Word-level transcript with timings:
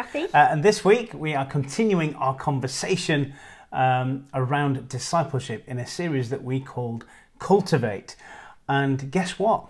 Kathy. 0.00 0.24
Uh, 0.32 0.48
and 0.50 0.62
this 0.62 0.82
week 0.82 1.12
we 1.12 1.34
are 1.34 1.44
continuing 1.44 2.14
our 2.14 2.34
conversation 2.34 3.34
um, 3.70 4.26
around 4.32 4.88
discipleship 4.88 5.62
in 5.66 5.78
a 5.78 5.86
series 5.86 6.30
that 6.30 6.42
we 6.42 6.58
called 6.58 7.04
Cultivate. 7.38 8.16
And 8.66 9.10
guess 9.10 9.38
what? 9.38 9.66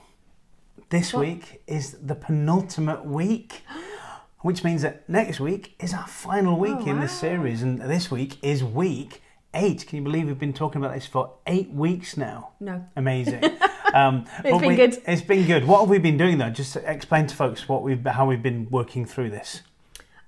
This 0.90 1.12
What? 1.12 1.27
week 1.27 1.62
is 1.66 1.96
the 2.01 2.14
penultimate 2.14 3.04
week, 3.04 3.62
which 4.43 4.62
means 4.62 4.82
that 4.82 5.08
next 5.08 5.40
week 5.40 5.74
is 5.80 5.93
our 5.93 6.06
final 6.06 6.57
week 6.61 6.77
Oh, 6.79 6.87
in 6.87 7.01
this 7.01 7.12
series. 7.19 7.62
And 7.62 7.81
this 7.81 8.09
week 8.12 8.39
is 8.41 8.62
week 8.62 9.23
eight. 9.53 9.85
Can 9.89 9.97
you 9.99 10.05
believe 10.05 10.27
we've 10.29 10.39
been 10.39 10.53
talking 10.53 10.81
about 10.81 10.95
this 10.95 11.07
for 11.07 11.33
eight 11.49 11.71
weeks 11.73 12.17
now? 12.17 12.51
No. 12.61 12.87
Amazing. 12.95 13.43
Um, 13.93 14.25
It's 14.45 14.61
been 14.61 14.69
we- 14.69 14.77
good. 14.77 15.03
It's 15.05 15.21
been 15.23 15.49
good. 15.49 15.67
What 15.67 15.81
have 15.81 15.89
we 15.89 15.99
been 15.99 16.17
doing 16.17 16.39
though? 16.39 16.51
Just 16.51 16.75
to 16.75 16.89
explain 16.89 17.27
to 17.27 17.35
folks 17.35 17.69
what 17.69 17.83
we've 17.83 18.05
how 18.07 18.25
we've 18.25 18.41
been 18.41 18.69
working 18.71 19.05
through 19.05 19.31
this. 19.31 19.62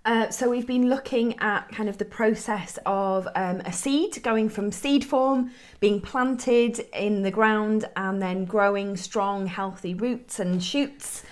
Uh, 0.05 0.29
so 0.30 0.50
we've 0.50 0.66
been 0.66 0.89
looking 0.89 1.39
at 1.39 1.69
kind 1.71 1.89
of 1.89 1.97
the 1.98 2.05
process 2.05 2.79
of 2.87 3.29
um, 3.37 3.60
a 3.60 3.73
seed 3.73 4.20
going 4.23 4.48
from 4.48 4.73
seed 4.73 5.05
form, 5.05 5.51
being 5.79 6.01
planted 6.01 6.80
in 6.93 7.23
the 7.23 7.30
ground, 7.30 7.84
and 7.95 8.20
then 8.20 8.45
growing 8.45 8.96
strong, 8.96 9.46
healthy 9.46 9.95
roots 9.95 10.41
and 10.41 10.62
shoots, 10.62 11.23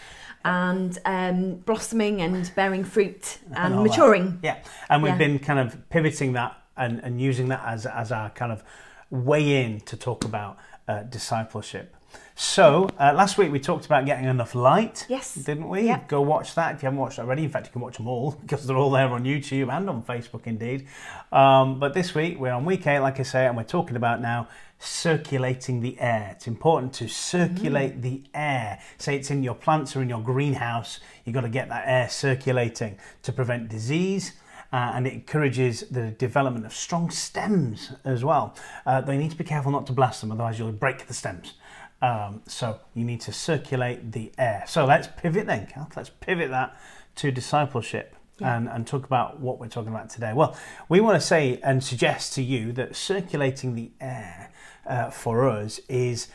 and 0.45 0.99
um, 1.05 1.55
blossoming 1.57 2.23
and 2.23 2.51
bearing 2.55 2.85
fruit 2.85 3.39
and, 3.57 3.75
that. 3.75 3.83
maturing. 3.83 4.39
Yeah, 4.43 4.59
and 4.89 5.03
we've 5.03 5.13
Yeah. 5.13 5.19
been 5.19 5.39
kind 5.41 5.59
of 5.59 5.89
pivoting 5.91 6.35
that 6.35 6.57
and, 6.77 7.01
and 7.01 7.21
using 7.21 7.49
that 7.49 7.63
as 7.67 7.87
as 7.87 8.13
our 8.13 8.31
kind 8.31 8.53
of 8.53 8.63
way 9.11 9.65
in 9.65 9.81
to 9.81 9.97
talk 9.97 10.25
about 10.25 10.57
uh, 10.87 11.03
discipleship. 11.03 11.97
So 12.43 12.89
uh, 12.99 13.13
last 13.15 13.37
week 13.37 13.53
we 13.53 13.61
talked 13.61 13.85
about 13.85 14.07
getting 14.07 14.25
enough 14.25 14.55
light. 14.55 15.05
Yes. 15.11 15.35
didn't 15.35 15.69
we? 15.69 15.83
Yeah. 15.83 16.01
Go 16.09 16.23
watch 16.23 16.55
that 16.55 16.75
if 16.75 16.83
you 16.83 16.87
haven't 16.87 16.99
watched 16.99 17.19
it 17.19 17.21
already. 17.21 17.45
In 17.45 17.51
fact, 17.51 17.67
you 17.67 17.73
can 17.73 17.83
watch 17.83 17.99
them 17.99 18.09
all 18.09 18.31
because 18.41 18.67
they're 18.67 18.79
all 18.79 18.91
there 18.91 19.09
on 19.09 19.25
YouTube 19.25 19.71
and 19.71 19.91
on 19.91 20.03
Facebook, 20.03 20.47
indeed. 20.47 20.89
Um, 21.33 21.79
but 21.79 21.93
this 21.93 22.15
week 22.15 22.41
we're 22.41 22.55
on 22.55 22.65
week 22.65 22.87
eight, 22.87 23.01
like 23.01 23.21
I 23.21 23.25
say, 23.25 23.47
and 23.47 23.59
we're 23.59 23.65
talking 23.65 23.95
about 23.95 24.23
now 24.23 24.49
circulating 24.79 25.83
the 25.83 26.01
air. 26.01 26.31
It's 26.35 26.47
important 26.47 26.95
to 26.95 27.09
circulate 27.09 28.01
the 28.01 28.23
air. 28.33 28.81
Say 28.97 29.17
it's 29.17 29.31
in 29.31 29.43
your 29.43 29.55
plants 29.55 29.95
or 29.95 30.01
in 30.01 30.09
your 30.09 30.23
greenhouse, 30.23 30.99
you've 31.27 31.35
got 31.35 31.43
to 31.43 31.51
get 31.51 31.69
that 31.69 31.85
air 31.87 32.09
circulating 32.09 32.97
to 33.23 33.35
prevent 33.35 33.69
disease. 33.69 34.33
Uh, 34.73 34.93
and 34.95 35.07
it 35.07 35.13
encourages 35.13 35.81
the 35.91 36.13
development 36.13 36.65
of 36.65 36.73
strong 36.73 37.11
stems 37.11 37.93
as 38.05 38.25
well. 38.25 38.57
Uh, 38.87 39.03
you 39.09 39.19
need 39.19 39.31
to 39.31 39.37
be 39.37 39.45
careful 39.45 39.73
not 39.73 39.87
to 39.89 39.93
blast 39.93 40.23
them, 40.23 40.33
otherwise 40.33 40.59
you'll 40.59 40.73
break 40.73 41.07
the 41.07 41.13
stems. 41.13 41.55
Um, 42.03 42.43
so 42.47 42.81
you 42.95 43.05
need 43.05 43.21
to 43.23 43.33
circulate 43.33 44.13
the 44.13 44.33
air. 44.39 44.65
So 44.67 44.87
let's 44.87 45.07
pivot 45.07 45.47
then, 45.47 45.67
Kath. 45.67 45.97
Let's 45.97 46.11
pivot 46.11 46.51
that 46.51 46.77
to 47.17 47.31
discipleship 47.31 48.17
and, 48.41 48.69
and 48.69 48.87
talk 48.87 49.05
about 49.05 49.41
what 49.41 49.59
we're 49.59 49.69
talking 49.69 49.93
about 49.93 50.09
today. 50.09 50.33
Well, 50.33 50.57
we 50.89 51.01
want 51.01 51.21
to 51.21 51.27
say 51.27 51.61
and 51.63 51.85
suggest 51.85 52.33
to 52.35 52.43
you 52.43 52.73
that 52.73 52.97
circulating 52.97 53.75
the 53.75 53.91
air 54.01 54.51
uh, 54.87 55.11
for 55.11 55.49
us 55.49 55.81
is 55.89 56.29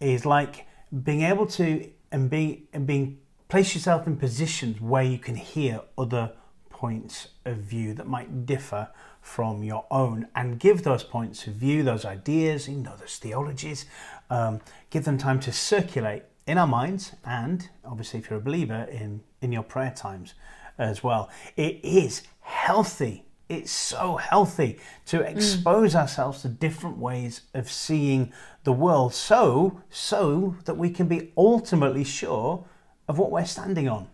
is 0.00 0.26
like 0.26 0.66
being 1.04 1.22
able 1.22 1.46
to 1.46 1.88
and 2.10 2.28
be 2.28 2.68
and 2.72 2.86
being 2.86 3.18
place 3.48 3.74
yourself 3.74 4.06
in 4.06 4.16
positions 4.16 4.80
where 4.80 5.04
you 5.04 5.18
can 5.18 5.36
hear 5.36 5.80
other 5.96 6.32
points 6.68 7.28
of 7.44 7.56
view 7.56 7.94
that 7.94 8.06
might 8.06 8.44
differ 8.44 8.88
from 9.22 9.64
your 9.64 9.84
own 9.90 10.26
and 10.34 10.60
give 10.60 10.82
those 10.82 11.02
points 11.02 11.46
of 11.46 11.54
view, 11.54 11.82
those 11.82 12.04
ideas, 12.04 12.68
you 12.68 12.76
know, 12.76 12.94
those 12.96 13.16
theologies, 13.16 13.86
um, 14.30 14.60
give 14.90 15.04
them 15.04 15.18
time 15.18 15.40
to 15.40 15.52
circulate 15.52 16.24
in 16.46 16.58
our 16.58 16.66
minds 16.66 17.12
and 17.24 17.68
obviously 17.84 18.20
if 18.20 18.30
you're 18.30 18.38
a 18.38 18.42
believer 18.42 18.86
in, 18.90 19.22
in 19.40 19.52
your 19.52 19.62
prayer 19.62 19.92
times 19.94 20.34
as 20.78 21.02
well. 21.02 21.30
It 21.56 21.80
is 21.84 22.22
healthy. 22.40 23.24
It's 23.48 23.70
so 23.70 24.16
healthy 24.16 24.78
to 25.06 25.20
expose 25.20 25.94
ourselves 25.94 26.42
to 26.42 26.48
different 26.48 26.98
ways 26.98 27.42
of 27.54 27.70
seeing 27.70 28.32
the 28.64 28.72
world 28.72 29.14
so 29.14 29.80
so 29.88 30.56
that 30.64 30.76
we 30.76 30.90
can 30.90 31.06
be 31.06 31.32
ultimately 31.36 32.02
sure 32.02 32.64
of 33.08 33.18
what 33.18 33.30
we're 33.30 33.44
standing 33.44 33.88
on. 33.88 34.08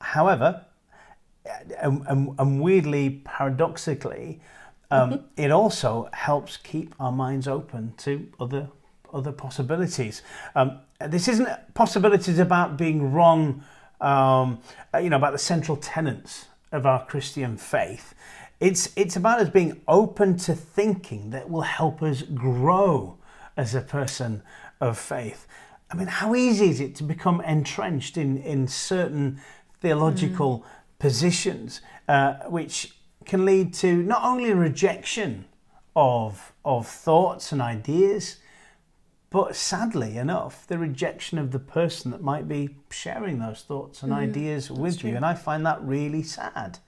However, 0.00 0.66
and, 1.80 2.04
and, 2.08 2.34
and 2.38 2.60
weirdly, 2.60 3.22
paradoxically, 3.24 4.40
um, 4.90 5.24
it 5.36 5.50
also 5.50 6.08
helps 6.12 6.56
keep 6.56 6.94
our 6.98 7.12
minds 7.12 7.46
open 7.46 7.94
to 7.98 8.28
other 8.40 8.70
other 9.12 9.32
possibilities. 9.32 10.22
Um, 10.54 10.80
this 11.06 11.28
isn't 11.28 11.48
possibilities 11.74 12.38
about 12.38 12.76
being 12.76 13.12
wrong, 13.12 13.64
um, 14.00 14.60
you 15.00 15.10
know, 15.10 15.16
about 15.16 15.32
the 15.32 15.38
central 15.38 15.76
tenets 15.76 16.46
of 16.72 16.86
our 16.86 17.04
Christian 17.06 17.56
faith. 17.56 18.14
It's 18.60 18.90
it's 18.96 19.16
about 19.16 19.40
us 19.40 19.48
being 19.48 19.80
open 19.88 20.36
to 20.38 20.54
thinking 20.54 21.30
that 21.30 21.48
will 21.48 21.62
help 21.62 22.02
us 22.02 22.22
grow 22.22 23.16
as 23.56 23.74
a 23.74 23.80
person 23.80 24.42
of 24.80 24.98
faith. 24.98 25.46
I 25.90 25.96
mean, 25.96 26.06
how 26.06 26.34
easy 26.34 26.70
is 26.70 26.80
it 26.80 26.94
to 26.96 27.02
become 27.02 27.40
entrenched 27.40 28.16
in 28.16 28.38
in 28.38 28.68
certain 28.68 29.40
theological 29.80 30.64
positions, 30.98 31.80
uh, 32.06 32.34
which 32.48 32.94
can 33.24 33.44
lead 33.44 33.72
to 33.74 34.02
not 34.02 34.22
only 34.22 34.52
rejection 34.52 35.46
of 35.96 36.52
of 36.64 36.86
thoughts 36.86 37.52
and 37.52 37.62
ideas, 37.62 38.36
but 39.30 39.54
sadly 39.54 40.16
enough, 40.16 40.66
the 40.66 40.78
rejection 40.78 41.38
of 41.38 41.52
the 41.52 41.60
person 41.60 42.10
that 42.10 42.22
might 42.22 42.48
be 42.48 42.70
sharing 42.90 43.38
those 43.38 43.62
thoughts 43.62 44.02
and 44.02 44.12
ideas 44.12 44.70
with 44.70 45.04
you, 45.04 45.14
and 45.16 45.24
I 45.24 45.34
find 45.34 45.64
that 45.66 45.80
really 45.82 46.22
sad. 46.22 46.78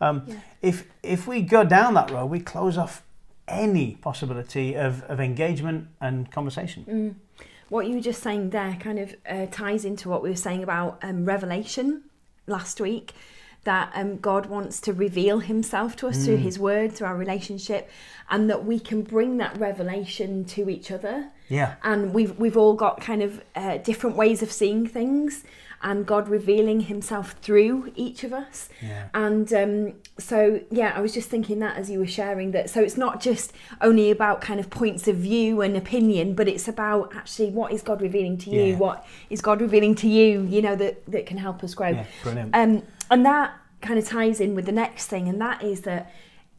Um, 0.00 0.26
If 0.60 0.84
if 1.02 1.26
we 1.26 1.42
go 1.42 1.64
down 1.64 1.94
that 1.94 2.10
road, 2.10 2.26
we 2.26 2.40
close 2.40 2.78
off 2.78 3.02
any 3.48 3.96
possibility 3.96 4.74
of, 4.74 5.02
of 5.04 5.20
engagement 5.20 5.88
and 6.00 6.30
conversation. 6.30 7.16
What 7.68 7.86
you 7.86 7.94
were 7.96 8.00
just 8.00 8.22
saying 8.22 8.50
there 8.50 8.76
kind 8.78 8.98
of 8.98 9.14
uh, 9.28 9.46
ties 9.46 9.84
into 9.84 10.08
what 10.08 10.22
we 10.22 10.28
were 10.28 10.36
saying 10.36 10.62
about 10.62 10.98
um, 11.02 11.24
revelation 11.24 12.02
last 12.46 12.80
week. 12.80 13.12
That 13.64 13.92
um, 13.94 14.18
God 14.18 14.46
wants 14.46 14.80
to 14.82 14.92
reveal 14.92 15.38
Himself 15.38 15.94
to 15.96 16.08
us 16.08 16.24
through 16.24 16.38
His 16.38 16.58
Word, 16.58 16.92
through 16.92 17.06
our 17.06 17.16
relationship, 17.16 17.88
and 18.28 18.50
that 18.50 18.64
we 18.64 18.80
can 18.80 19.02
bring 19.02 19.36
that 19.38 19.56
revelation 19.56 20.44
to 20.46 20.68
each 20.68 20.90
other. 20.90 21.30
Yeah. 21.52 21.74
And 21.82 22.14
we've 22.14 22.38
we've 22.38 22.56
all 22.56 22.74
got 22.74 23.00
kind 23.00 23.22
of 23.22 23.44
uh, 23.54 23.76
different 23.76 24.16
ways 24.16 24.42
of 24.42 24.50
seeing 24.50 24.86
things, 24.86 25.44
and 25.82 26.06
God 26.06 26.26
revealing 26.28 26.80
Himself 26.80 27.32
through 27.42 27.92
each 27.94 28.24
of 28.24 28.32
us. 28.32 28.70
Yeah. 28.80 29.08
And 29.12 29.52
um, 29.52 29.94
so, 30.18 30.60
yeah, 30.70 30.94
I 30.96 31.00
was 31.02 31.12
just 31.12 31.28
thinking 31.28 31.58
that 31.58 31.76
as 31.76 31.90
you 31.90 31.98
were 31.98 32.06
sharing 32.06 32.52
that. 32.52 32.70
So 32.70 32.80
it's 32.80 32.96
not 32.96 33.20
just 33.20 33.52
only 33.82 34.10
about 34.10 34.40
kind 34.40 34.60
of 34.60 34.70
points 34.70 35.06
of 35.08 35.16
view 35.16 35.60
and 35.60 35.76
opinion, 35.76 36.34
but 36.34 36.48
it's 36.48 36.68
about 36.68 37.14
actually 37.14 37.50
what 37.50 37.70
is 37.70 37.82
God 37.82 38.00
revealing 38.00 38.38
to 38.38 38.50
you? 38.50 38.64
Yeah. 38.64 38.76
What 38.76 39.06
is 39.28 39.42
God 39.42 39.60
revealing 39.60 39.94
to 39.96 40.08
you? 40.08 40.46
You 40.48 40.62
know 40.62 40.76
that 40.76 41.04
that 41.06 41.26
can 41.26 41.36
help 41.36 41.62
us 41.62 41.74
grow. 41.74 41.90
Yeah, 41.90 42.06
brilliant. 42.22 42.56
Um, 42.56 42.82
and 43.10 43.26
that 43.26 43.58
kind 43.82 43.98
of 43.98 44.06
ties 44.06 44.40
in 44.40 44.54
with 44.54 44.64
the 44.64 44.72
next 44.72 45.08
thing, 45.08 45.28
and 45.28 45.38
that 45.42 45.62
is 45.62 45.82
that 45.82 46.10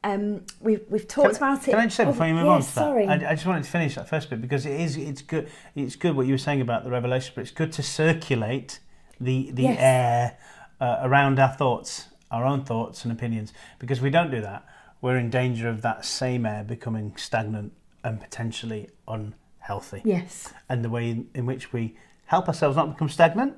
um, 0.04 0.42
we've 0.60 0.82
we've 0.90 1.08
talked 1.08 1.38
about 1.38 1.68
it. 1.68 1.72
Can 1.72 1.80
I 1.80 1.86
just 1.86 1.96
say 1.98 2.04
Oh, 2.04 2.08
before 2.08 2.28
you 2.28 2.34
move 2.34 2.46
yeah, 2.46 2.52
on 2.52 2.62
to 2.62 2.66
that? 2.68 2.74
sorry. 2.74 3.08
I, 3.08 3.14
I 3.14 3.36
just 3.36 3.46
wanted 3.46 3.64
to 3.64 3.70
finish 3.70 3.96
that 3.96 4.10
first 4.10 4.30
bit 4.30 4.42
because 4.42 4.66
it 4.66 4.80
is 4.80 4.98
it's 4.98 5.22
good 5.22 5.50
it's 5.76 5.96
good 5.96 6.16
what 6.16 6.26
you 6.28 6.34
were 6.34 6.38
saying 6.38 6.62
about 6.62 6.84
the 6.84 6.90
revelation, 6.92 7.32
but 7.36 7.42
it's 7.42 7.52
good 7.52 7.72
to 7.74 7.84
circulate 7.84 8.80
the 9.20 9.52
the 9.52 9.64
Yes. 9.64 9.78
air 9.80 10.38
uh, 10.82 11.00
around 11.08 11.40
our 11.40 11.50
thoughts, 11.54 12.10
our 12.32 12.46
own 12.46 12.66
thoughts 12.66 13.04
and 13.06 13.12
opinions. 13.12 13.54
Because 13.80 14.00
if 14.00 14.04
we 14.04 14.10
don't 14.10 14.32
do 14.32 14.42
that, 14.42 14.66
we're 15.02 15.18
in 15.18 15.30
danger 15.30 15.70
of 15.70 15.82
that 15.84 16.04
same 16.06 16.46
air 16.46 16.64
becoming 16.64 17.16
stagnant 17.16 17.72
and 18.04 18.20
potentially 18.20 18.90
unhealthy. 19.08 20.02
yes. 20.04 20.54
And 20.68 20.84
the 20.84 20.90
way 20.90 21.10
in, 21.12 21.30
in 21.34 21.46
which 21.46 21.72
we 21.72 21.96
help 22.26 22.48
ourselves 22.48 22.76
not 22.76 22.90
become 22.92 23.08
stagnant, 23.10 23.54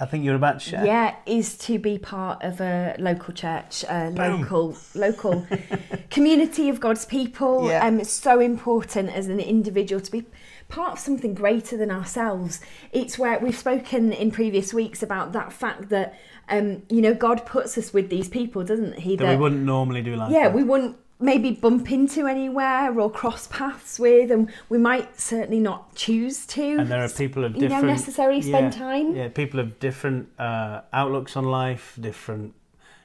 I 0.00 0.06
think 0.06 0.24
you're 0.24 0.34
about 0.34 0.60
to 0.60 0.70
share. 0.70 0.84
Yeah, 0.84 1.14
is 1.24 1.56
to 1.58 1.78
be 1.78 1.98
part 1.98 2.42
of 2.42 2.60
a 2.60 2.96
local 2.98 3.32
church, 3.32 3.84
a 3.84 4.10
Boom. 4.10 4.40
local 4.40 4.76
local 4.94 5.46
community 6.10 6.68
of 6.68 6.80
God's 6.80 7.04
people. 7.04 7.68
Yeah. 7.68 7.86
Um, 7.86 8.00
it's 8.00 8.10
so 8.10 8.40
important 8.40 9.10
as 9.10 9.28
an 9.28 9.38
individual 9.38 10.00
to 10.00 10.10
be 10.10 10.24
part 10.68 10.94
of 10.94 10.98
something 10.98 11.32
greater 11.32 11.76
than 11.76 11.92
ourselves. 11.92 12.60
It's 12.90 13.18
where 13.18 13.38
we've 13.38 13.56
spoken 13.56 14.12
in 14.12 14.32
previous 14.32 14.74
weeks 14.74 15.02
about 15.02 15.32
that 15.32 15.52
fact 15.52 15.90
that 15.90 16.18
um, 16.48 16.82
you 16.88 17.00
know 17.00 17.14
God 17.14 17.46
puts 17.46 17.78
us 17.78 17.92
with 17.92 18.10
these 18.10 18.28
people, 18.28 18.64
doesn't 18.64 18.98
He? 18.98 19.14
That 19.14 19.28
we 19.28 19.36
wouldn't 19.36 19.62
normally 19.62 20.02
do 20.02 20.16
life 20.16 20.32
yeah, 20.32 20.48
with. 20.48 20.56
we 20.56 20.64
wouldn't 20.64 20.96
maybe 21.24 21.50
bump 21.52 21.90
into 21.90 22.26
anywhere 22.26 22.98
or 22.98 23.10
cross 23.10 23.46
paths 23.46 23.98
with, 23.98 24.30
and 24.30 24.50
we 24.68 24.78
might 24.78 25.18
certainly 25.18 25.60
not 25.60 25.94
choose 25.94 26.46
to. 26.46 26.76
and 26.78 26.90
there 26.90 27.02
are 27.02 27.08
people 27.08 27.44
of 27.44 27.54
different, 27.54 27.72
you 27.72 27.80
know, 27.80 27.86
necessarily 27.86 28.42
spend 28.42 28.74
yeah, 28.74 28.80
time. 28.80 29.16
Yeah, 29.16 29.28
people 29.28 29.60
of 29.60 29.78
different 29.80 30.28
uh, 30.38 30.82
outlooks 30.92 31.36
on 31.36 31.44
life, 31.44 31.96
different, 32.00 32.54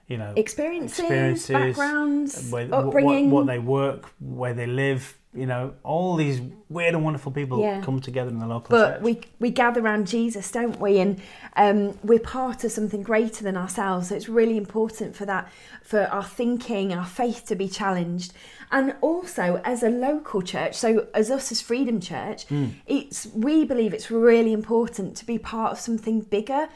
you 0.07 0.18
know, 0.18 0.33
experiences, 0.36 1.00
experiences, 1.00 1.50
backgrounds, 1.50 2.50
where, 2.51 2.74
upbringing. 2.74 3.31
what, 3.31 3.45
what 3.45 3.48
they 3.48 3.60
work, 3.60 4.12
where 4.19 4.54
they 4.54 4.68
live, 4.68 5.18
you 5.33 5.45
know, 5.45 5.73
all 5.83 6.15
these 6.15 6.41
weird 6.69 6.95
and 6.95 7.03
wonderful 7.03 7.31
people 7.31 7.61
Yeah. 7.61 7.81
come 7.81 7.99
together 7.99 8.29
in 8.31 8.39
the 8.39 8.47
local 8.47 8.69
But 8.71 8.93
church. 8.95 9.01
we 9.03 9.21
we 9.39 9.51
gather 9.51 9.79
around 9.79 10.07
Jesus, 10.07 10.49
don't 10.51 10.79
we? 10.79 10.99
And 10.99 11.21
um, 11.55 11.97
we're 12.03 12.19
part 12.19 12.63
of 12.63 12.71
something 12.71 13.03
greater 13.03 13.43
than 13.43 13.55
ourselves. 13.55 14.09
So 14.09 14.15
it's 14.15 14.27
really 14.27 14.57
important 14.57 15.15
for 15.15 15.25
that, 15.25 15.47
for 15.83 16.01
our 16.05 16.23
thinking, 16.23 16.93
our 16.93 17.05
faith 17.05 17.45
to 17.45 17.55
be 17.55 17.67
challenged, 17.69 18.33
and 18.71 18.95
also 19.01 19.61
as 19.63 19.83
a 19.83 19.89
local 19.89 20.41
church. 20.41 20.75
So 20.75 21.07
as 21.13 21.29
us 21.29 21.51
as 21.51 21.61
Freedom 21.61 21.99
Church, 22.01 22.45
it's 22.87 23.27
we 23.35 23.65
believe 23.65 23.93
it's 23.93 24.09
really 24.09 24.51
important 24.51 25.15
to 25.17 25.25
be 25.27 25.37
part 25.37 25.71
of 25.73 25.79
something 25.79 26.21
bigger. 26.21 26.69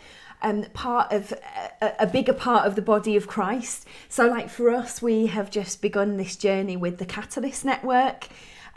Um, 0.45 0.65
part 0.73 1.13
of 1.13 1.31
a, 1.81 1.93
a 1.99 2.07
bigger 2.07 2.33
part 2.33 2.67
of 2.67 2.75
the 2.75 2.81
body 2.81 3.15
of 3.15 3.27
Christ. 3.27 3.87
So, 4.09 4.27
like 4.27 4.49
for 4.49 4.69
us, 4.69 5.01
we 5.01 5.27
have 5.27 5.49
just 5.49 5.81
begun 5.81 6.17
this 6.17 6.35
journey 6.35 6.75
with 6.75 6.97
the 6.97 7.05
Catalyst 7.05 7.63
Network, 7.63 8.27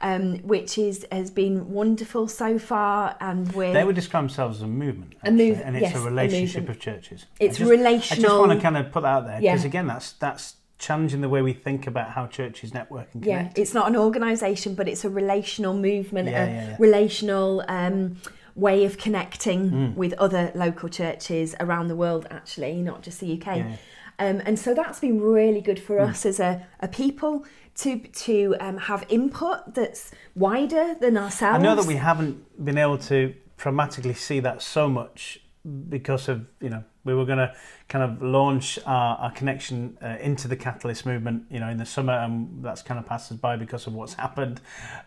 um, 0.01 0.39
which 0.45 0.79
is 0.79 1.05
has 1.11 1.31
been 1.33 1.71
wonderful 1.71 2.29
so 2.29 2.59
far, 2.61 3.17
and 3.21 3.53
we're 3.53 3.73
They 3.73 3.83
would 3.83 3.97
describe 3.97 4.23
themselves 4.25 4.59
as 4.59 4.63
a 4.63 4.67
movement, 4.69 5.15
A 5.25 5.31
move- 5.33 5.61
and 5.65 5.75
it's 5.77 5.83
yes, 5.91 5.97
a 5.97 5.99
a 5.99 6.03
relationship 6.05 6.63
movement. 6.63 6.77
of 6.77 6.83
churches. 6.83 7.27
It's 7.41 7.61
I 7.61 7.65
just, 7.65 8.13
I 8.13 8.15
just 8.17 8.39
want 8.39 8.53
to 8.53 8.61
kind 8.61 8.77
of 8.77 8.93
put 8.93 9.03
that 9.03 9.09
out 9.09 9.27
there 9.27 9.41
because 9.41 9.63
Yeah. 9.65 9.69
again, 9.69 9.87
that's 9.89 10.13
that's 10.13 10.55
challenging 10.79 11.21
the 11.23 11.29
way 11.29 11.43
we 11.43 11.53
think 11.55 11.87
about 11.89 12.11
how 12.11 12.27
churches 12.27 12.75
network 12.75 13.09
and 13.15 13.23
connect. 13.25 13.57
yeah, 13.59 13.63
it's 13.63 13.73
not 13.75 13.89
an 13.89 13.97
organisation, 13.97 14.75
but 14.77 14.87
it's 14.87 15.05
a 15.05 15.11
relational 15.11 15.75
movement, 15.75 16.29
Yeah, 16.29 16.45
a 16.45 16.47
yeah. 16.49 16.77
relational 16.79 17.65
um, 17.67 18.19
way 18.57 18.85
of 18.85 18.97
connecting 18.99 19.71
Mm. 19.71 19.95
with 19.97 20.13
other 20.15 20.51
local 20.55 20.89
churches 20.89 21.55
around 21.61 21.89
the 21.89 21.97
world. 21.97 22.27
Actually, 22.31 22.75
not 22.83 23.03
just 23.03 23.21
the 23.21 23.27
UK. 23.39 23.59
Yeah. 23.59 23.77
Um, 24.19 24.41
and 24.47 24.59
so 24.59 24.73
that's 24.75 24.99
been 24.99 25.21
really 25.21 25.61
good 25.61 25.79
for 25.79 25.97
Mm. 25.99 26.09
us 26.09 26.25
as 26.27 26.41
a, 26.41 26.67
a 26.81 26.89
people 26.89 27.45
to 27.83 27.99
to 27.99 28.57
um, 28.61 28.79
have 28.79 29.05
input 29.11 29.75
that's 29.75 30.11
wider 30.35 30.95
than 31.01 31.17
ourselves. 31.19 31.59
I 31.59 31.63
know 31.63 31.77
that 31.77 31.87
we 31.87 31.97
haven't 31.97 32.65
been 32.65 32.79
able 32.79 32.99
to 33.13 33.35
pragmatically 33.59 34.15
see 34.15 34.41
that 34.41 34.63
so 34.63 34.89
much 34.89 35.41
because 35.89 36.29
of 36.29 36.47
you 36.61 36.71
know 36.71 36.85
we 37.05 37.15
were 37.15 37.25
going 37.25 37.39
to 37.39 37.55
kind 37.89 38.05
of 38.05 38.23
launch 38.23 38.79
our, 38.87 39.17
our 39.17 39.31
connection 39.33 39.97
uh, 40.03 40.17
into 40.21 40.49
the 40.49 40.57
catalyst 40.57 41.07
movement 41.07 41.45
you 41.51 41.61
know 41.61 41.69
in 41.69 41.77
the 41.77 41.87
summer 41.87 42.13
and 42.13 42.65
that's 42.65 42.83
kind 42.83 42.99
of 42.99 43.07
passed 43.07 43.31
us 43.33 43.39
by 43.39 43.57
because 43.57 43.87
of 43.87 43.95
what's 43.95 44.15
happened. 44.15 44.61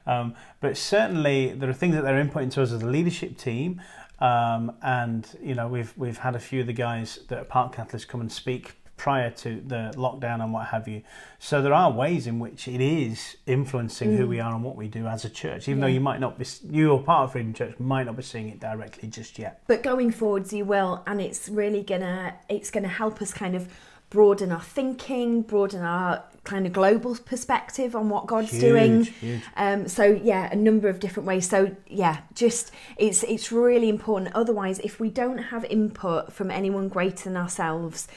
Um, 0.05 0.35
but 0.61 0.77
certainly 0.77 1.53
there 1.53 1.69
are 1.69 1.73
things 1.73 1.95
that 1.95 2.03
they're 2.03 2.23
inputting 2.23 2.51
to 2.51 2.63
us 2.63 2.71
as 2.71 2.81
a 2.81 2.87
leadership 2.87 3.37
team 3.37 3.81
um, 4.19 4.75
and 4.81 5.37
you 5.41 5.55
know 5.55 5.67
we've 5.67 5.93
we've 5.97 6.17
had 6.17 6.35
a 6.35 6.39
few 6.39 6.61
of 6.61 6.67
the 6.67 6.73
guys 6.73 7.19
that 7.29 7.39
are 7.39 7.45
part 7.45 7.73
catalyst 7.73 8.07
come 8.07 8.21
and 8.21 8.31
speak 8.31 8.78
prior 8.99 9.31
to 9.31 9.61
the 9.65 9.91
lockdown 9.95 10.43
and 10.43 10.53
what 10.53 10.67
have 10.67 10.87
you. 10.87 11.01
So 11.39 11.61
there 11.61 11.73
are 11.73 11.89
ways 11.89 12.27
in 12.27 12.37
which 12.37 12.67
it 12.67 12.81
is 12.81 13.37
influencing 13.47 14.17
who 14.17 14.27
we 14.27 14.41
are 14.41 14.53
and 14.53 14.63
what 14.63 14.75
we 14.75 14.89
do 14.89 15.07
as 15.07 15.23
a 15.23 15.29
church 15.29 15.67
even 15.67 15.79
though 15.79 15.87
Mm. 15.87 15.93
You 15.93 16.01
might 16.01 16.19
not 16.19 16.37
be 16.37 16.45
you 16.69 16.91
or 16.91 17.01
part 17.01 17.23
of 17.23 17.31
freedom 17.31 17.53
church 17.53 17.79
might 17.79 18.05
not 18.05 18.15
be 18.15 18.23
seeing 18.23 18.49
it 18.49 18.59
directly 18.59 19.07
just 19.09 19.39
yet. 19.39 19.63
But 19.67 19.81
going 19.81 20.11
forwards 20.11 20.51
you 20.53 20.65
will 20.65 21.01
and 21.07 21.19
it's 21.21 21.49
really 21.49 21.81
gonna 21.81 22.35
it's 22.49 22.69
gonna 22.69 22.89
help 22.89 23.21
us 23.21 23.33
kind 23.33 23.55
of 23.55 23.67
broaden 24.09 24.51
our 24.51 24.61
thinking 24.61 25.41
broaden 25.43 25.81
our 25.81 26.23
kind 26.43 26.65
of 26.65 26.73
global 26.73 27.15
perspective 27.15 27.95
on 27.95 28.09
what 28.09 28.25
god's 28.27 28.51
huge, 28.51 28.61
doing. 28.61 29.03
huge. 29.03 29.41
um, 29.55 29.87
so 29.87 30.03
yeah 30.03 30.49
a 30.51 30.55
number 30.55 30.89
of 30.89 30.99
different 30.99 31.25
ways. 31.25 31.47
So 31.49 31.75
yeah 31.87 32.17
just 32.33 32.71
it's 32.97 33.23
it's 33.23 33.51
really 33.51 33.89
important. 33.89 34.35
Otherwise 34.35 34.79
if 34.79 34.99
we 34.99 35.09
don't 35.09 35.37
have 35.53 35.63
input 35.65 36.33
from 36.33 36.51
anyone 36.51 36.89
greater 36.89 37.25
than 37.29 37.37
ourselves 37.37 38.07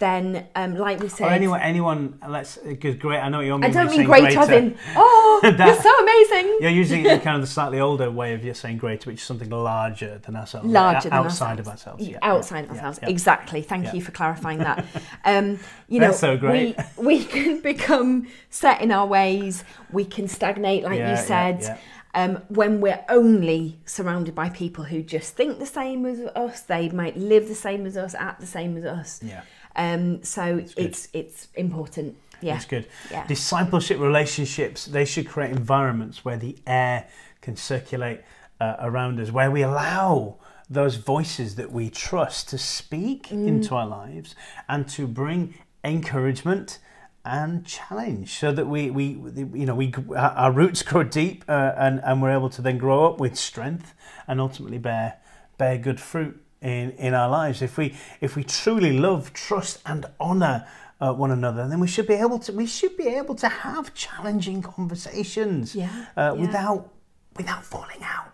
then 0.00 0.46
um, 0.56 0.74
like 0.76 0.98
we 0.98 1.08
said 1.08 1.28
or 1.28 1.30
anyone 1.30 1.60
anyone 1.60 2.18
let's 2.28 2.56
because 2.56 2.96
great 2.96 3.18
i 3.20 3.28
know 3.28 3.36
what 3.38 3.46
you 3.46 3.52
mean 3.52 3.64
I 3.64 3.70
don't 3.70 3.86
you're 3.88 3.98
mean 3.98 4.06
great 4.06 4.36
as 4.36 4.48
in, 4.50 4.76
oh, 4.96 5.40
That- 5.44 5.58
you're 5.58 5.80
so 5.82 5.98
amazing. 6.02 6.58
You're 6.60 6.70
using 6.70 7.04
kind 7.20 7.36
of 7.36 7.40
the 7.42 7.46
slightly 7.46 7.80
older 7.80 8.10
way 8.10 8.34
of 8.34 8.44
you're 8.44 8.54
saying 8.54 8.78
greater, 8.78 9.08
which 9.10 9.20
is 9.20 9.26
something 9.26 9.48
larger 9.50 10.18
than 10.24 10.36
ourselves, 10.36 10.66
Larger 10.68 11.08
than 11.10 11.18
outside 11.18 11.58
ourselves. 11.58 11.60
of 11.60 11.68
ourselves. 11.68 12.08
Yeah, 12.08 12.18
outside 12.22 12.64
of 12.64 12.70
ourselves. 12.72 12.98
yeah. 13.02 13.08
Exactly. 13.08 13.62
Thank 13.62 13.84
Yeah. 13.86 13.92
you 13.94 14.02
for 14.02 14.10
clarifying 14.12 14.58
that. 14.58 14.84
Um, 15.24 15.58
you 15.88 16.00
That's 16.00 16.20
know, 16.22 16.34
so 16.34 16.36
great. 16.38 16.76
We, 16.98 17.04
we 17.06 17.24
can 17.24 17.60
become 17.60 18.26
set 18.50 18.80
in 18.82 18.90
our 18.90 19.06
ways. 19.06 19.64
We 19.92 20.04
can 20.04 20.28
stagnate, 20.28 20.82
like 20.84 20.98
Yeah, 20.98 21.10
you 21.10 21.14
yeah, 21.16 21.22
said. 21.22 21.60
yeah. 21.62 21.78
Um, 22.12 22.42
when 22.48 22.80
we're 22.80 23.04
only 23.08 23.78
surrounded 23.84 24.34
by 24.34 24.48
people 24.48 24.82
who 24.84 25.00
just 25.02 25.36
think 25.36 25.58
the 25.60 25.66
same 25.66 26.04
as 26.06 26.20
us, 26.34 26.60
they 26.62 26.88
might 26.88 27.16
live 27.16 27.46
the 27.48 27.54
same 27.54 27.86
as 27.86 27.96
us, 27.96 28.14
act 28.16 28.40
the 28.40 28.46
same 28.48 28.76
as 28.76 28.84
us. 28.84 29.20
Yeah, 29.22 29.42
Um, 29.76 30.22
so 30.24 30.62
it's 30.76 31.08
it's 31.12 31.48
important. 31.54 32.16
Yeah, 32.42 32.56
it's 32.56 32.64
good. 32.64 32.86
yeah. 33.10 33.26
Discipleship 33.26 33.98
relationships, 34.00 34.86
they 34.86 35.04
should 35.04 35.28
create 35.28 35.50
environments 35.50 36.24
where 36.24 36.38
the 36.38 36.56
air 36.66 37.06
can 37.42 37.54
circulate 37.56 38.20
uh, 38.60 38.76
around 38.80 39.20
us, 39.20 39.30
where 39.30 39.50
we 39.50 39.62
allow 39.62 40.36
those 40.70 40.96
voices 40.96 41.56
that 41.56 41.70
we 41.70 41.90
trust 41.90 42.48
to 42.48 42.56
speak 42.58 43.28
Mm. 43.28 43.46
into 43.48 43.74
our 43.74 43.86
lives 43.86 44.34
and 44.68 44.88
to 44.88 45.06
bring 45.06 45.54
encouragement 45.84 46.78
and 47.24 47.66
challenge 47.66 48.32
so 48.32 48.50
that 48.52 48.66
we, 48.66 48.90
we 48.90 49.04
you 49.52 49.66
know 49.66 49.74
we 49.74 49.92
our 50.16 50.30
our 50.30 50.52
roots 50.52 50.82
grow 50.82 51.02
deep 51.02 51.44
uh, 51.48 51.72
and 51.76 52.00
and 52.02 52.22
we're 52.22 52.30
able 52.30 52.48
to 52.48 52.62
then 52.62 52.78
grow 52.78 53.04
up 53.04 53.20
with 53.20 53.36
strength 53.36 53.92
and 54.26 54.40
ultimately 54.40 54.78
bear 54.78 55.18
bear 55.58 55.76
good 55.76 56.00
fruit 56.00 56.42
in 56.62 56.90
in 56.92 57.14
our 57.14 57.28
lives 57.28 57.62
if 57.62 57.78
we 57.78 57.94
if 58.20 58.36
we 58.36 58.44
truly 58.44 58.92
love 58.98 59.32
trust 59.32 59.80
and 59.86 60.04
honor 60.18 60.66
uh, 61.00 61.12
one 61.12 61.30
another 61.30 61.66
then 61.68 61.80
we 61.80 61.88
should 61.88 62.06
be 62.06 62.14
able 62.14 62.38
to 62.38 62.52
we 62.52 62.66
should 62.66 62.96
be 62.96 63.08
able 63.08 63.34
to 63.34 63.48
have 63.48 63.94
challenging 63.94 64.60
conversations 64.62 65.74
Yeah, 65.74 65.88
uh, 66.16 66.20
yeah. 66.20 66.32
without 66.32 66.92
without 67.36 67.64
falling 67.64 68.02
out 68.02 68.32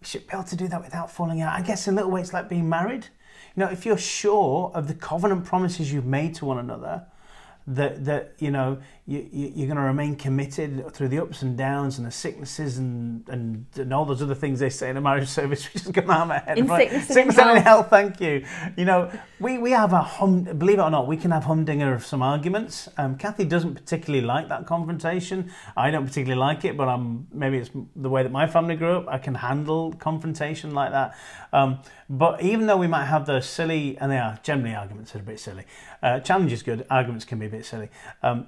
we 0.00 0.06
should 0.06 0.26
be 0.26 0.32
able 0.34 0.44
to 0.44 0.56
do 0.56 0.68
that 0.68 0.82
without 0.82 1.10
falling 1.10 1.40
out. 1.40 1.58
I 1.58 1.62
guess 1.62 1.86
in 1.88 1.94
a 1.94 1.96
little 1.96 2.10
way 2.10 2.20
it's 2.20 2.32
like 2.32 2.48
being 2.48 2.68
married. 2.68 3.06
You 3.54 3.64
know, 3.64 3.70
if 3.70 3.86
you're 3.86 3.96
sure 3.96 4.70
of 4.74 4.88
the 4.88 4.94
covenant 4.94 5.44
promises 5.46 5.90
you've 5.92 6.04
made 6.04 6.34
to 6.36 6.44
one 6.44 6.58
another, 6.58 7.06
that 7.68 8.04
that 8.04 8.34
you 8.38 8.50
know 8.50 8.78
you, 9.06 9.28
you, 9.32 9.52
you're 9.54 9.66
going 9.66 9.76
to 9.76 9.82
remain 9.82 10.16
committed 10.16 10.92
through 10.92 11.08
the 11.08 11.18
ups 11.20 11.42
and 11.42 11.56
downs 11.56 11.98
and 11.98 12.06
the 12.06 12.10
sicknesses 12.10 12.78
and, 12.78 13.28
and 13.28 13.66
and 13.76 13.94
all 13.94 14.04
those 14.04 14.20
other 14.20 14.34
things 14.34 14.58
they 14.58 14.70
say 14.70 14.90
in 14.90 14.96
a 14.96 15.00
marriage 15.00 15.28
service, 15.40 15.72
which 15.72 15.84
is 15.84 15.90
going 15.90 16.10
out 16.10 16.22
of 16.22 16.28
my 16.28 16.38
head. 16.38 16.58
In 16.58 16.66
right? 16.66 16.88
sickness 16.88 17.06
and 17.06 17.14
sickness 17.14 17.38
and 17.38 17.58
health. 17.58 17.88
Thank 17.90 18.20
you. 18.20 18.44
You 18.76 18.84
know, 18.84 19.10
we 19.40 19.58
we 19.58 19.70
have 19.72 19.92
a 19.92 20.02
hum. 20.02 20.44
Believe 20.44 20.78
it 20.78 20.82
or 20.82 20.90
not, 20.90 21.06
we 21.06 21.16
can 21.16 21.30
have 21.30 21.44
humdinger 21.44 21.92
of 21.92 22.04
some 22.04 22.22
arguments. 22.22 22.88
Um, 22.98 23.16
Kathy 23.16 23.44
doesn't 23.44 23.74
particularly 23.74 24.24
like 24.24 24.48
that 24.48 24.66
confrontation. 24.66 25.50
I 25.76 25.90
don't 25.90 26.06
particularly 26.06 26.38
like 26.38 26.64
it, 26.64 26.76
but 26.76 26.88
I'm 26.88 27.26
maybe 27.32 27.58
it's 27.58 27.70
the 27.94 28.10
way 28.10 28.22
that 28.22 28.32
my 28.32 28.46
family 28.46 28.76
grew 28.76 28.98
up. 28.98 29.08
I 29.08 29.18
can 29.18 29.34
handle 29.34 29.92
confrontation 29.92 30.72
like 30.72 30.92
that. 30.92 31.16
Um, 31.52 31.78
but 32.08 32.42
even 32.42 32.66
though 32.66 32.76
we 32.76 32.86
might 32.86 33.06
have 33.06 33.26
those 33.26 33.46
silly, 33.46 33.96
and 33.98 34.10
they 34.10 34.18
are 34.18 34.38
generally 34.42 34.74
arguments 34.74 35.12
that 35.12 35.18
are 35.18 35.22
a 35.22 35.26
bit 35.26 35.40
silly. 35.40 35.64
Uh, 36.02 36.20
challenge 36.20 36.52
is 36.52 36.62
good. 36.62 36.86
Arguments 36.90 37.24
can 37.24 37.38
be 37.38 37.46
a 37.46 37.48
bit 37.48 37.55
silly. 37.62 37.88
Um, 38.22 38.46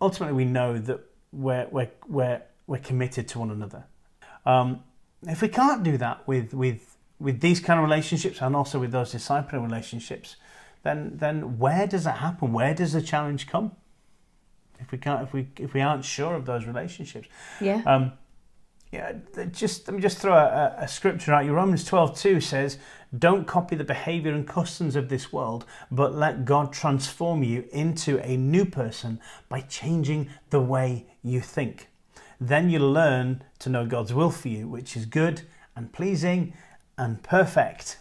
ultimately, 0.00 0.34
we 0.34 0.44
know 0.44 0.78
that 0.78 1.00
we're 1.32 1.66
we're 1.70 1.90
we're 2.08 2.42
we're 2.66 2.78
committed 2.78 3.28
to 3.28 3.38
one 3.38 3.50
another. 3.50 3.84
Um, 4.46 4.82
if 5.22 5.42
we 5.42 5.48
can't 5.48 5.82
do 5.82 5.96
that 5.98 6.26
with 6.26 6.54
with 6.54 6.96
with 7.18 7.40
these 7.40 7.60
kind 7.60 7.78
of 7.78 7.84
relationships 7.84 8.40
and 8.40 8.54
also 8.54 8.78
with 8.78 8.92
those 8.92 9.12
discipling 9.12 9.62
relationships, 9.62 10.36
then 10.82 11.12
then 11.16 11.58
where 11.58 11.86
does 11.86 12.06
it 12.06 12.12
happen? 12.12 12.52
Where 12.52 12.74
does 12.74 12.92
the 12.92 13.02
challenge 13.02 13.46
come? 13.46 13.72
If 14.80 14.92
we 14.92 14.98
can't, 14.98 15.22
if 15.22 15.32
we 15.32 15.48
if 15.58 15.74
we 15.74 15.80
aren't 15.80 16.04
sure 16.04 16.34
of 16.34 16.46
those 16.46 16.64
relationships, 16.66 17.28
yeah. 17.60 17.82
um, 17.84 18.12
yeah, 18.90 19.12
just 19.52 19.86
let 19.86 19.94
me 19.94 20.00
just 20.00 20.18
throw 20.18 20.32
a, 20.32 20.74
a- 20.78 20.88
scripture 20.88 21.32
out. 21.32 21.44
Your 21.44 21.56
Romans 21.56 21.84
twelve 21.84 22.16
two 22.16 22.40
says, 22.40 22.78
"Don't 23.16 23.46
copy 23.46 23.76
the 23.76 23.84
behavior 23.84 24.32
and 24.32 24.46
customs 24.46 24.96
of 24.96 25.08
this 25.08 25.32
world, 25.32 25.66
but 25.90 26.14
let 26.14 26.44
God 26.44 26.72
transform 26.72 27.42
you 27.42 27.68
into 27.70 28.18
a 28.20 28.36
new 28.36 28.64
person 28.64 29.20
by 29.48 29.60
changing 29.60 30.30
the 30.50 30.60
way 30.60 31.06
you 31.22 31.40
think. 31.40 31.88
Then 32.40 32.70
you'll 32.70 32.92
learn 32.92 33.42
to 33.58 33.68
know 33.68 33.84
God's 33.84 34.14
will 34.14 34.30
for 34.30 34.48
you, 34.48 34.68
which 34.68 34.96
is 34.96 35.04
good 35.04 35.42
and 35.76 35.92
pleasing 35.92 36.54
and 36.96 37.22
perfect." 37.22 37.98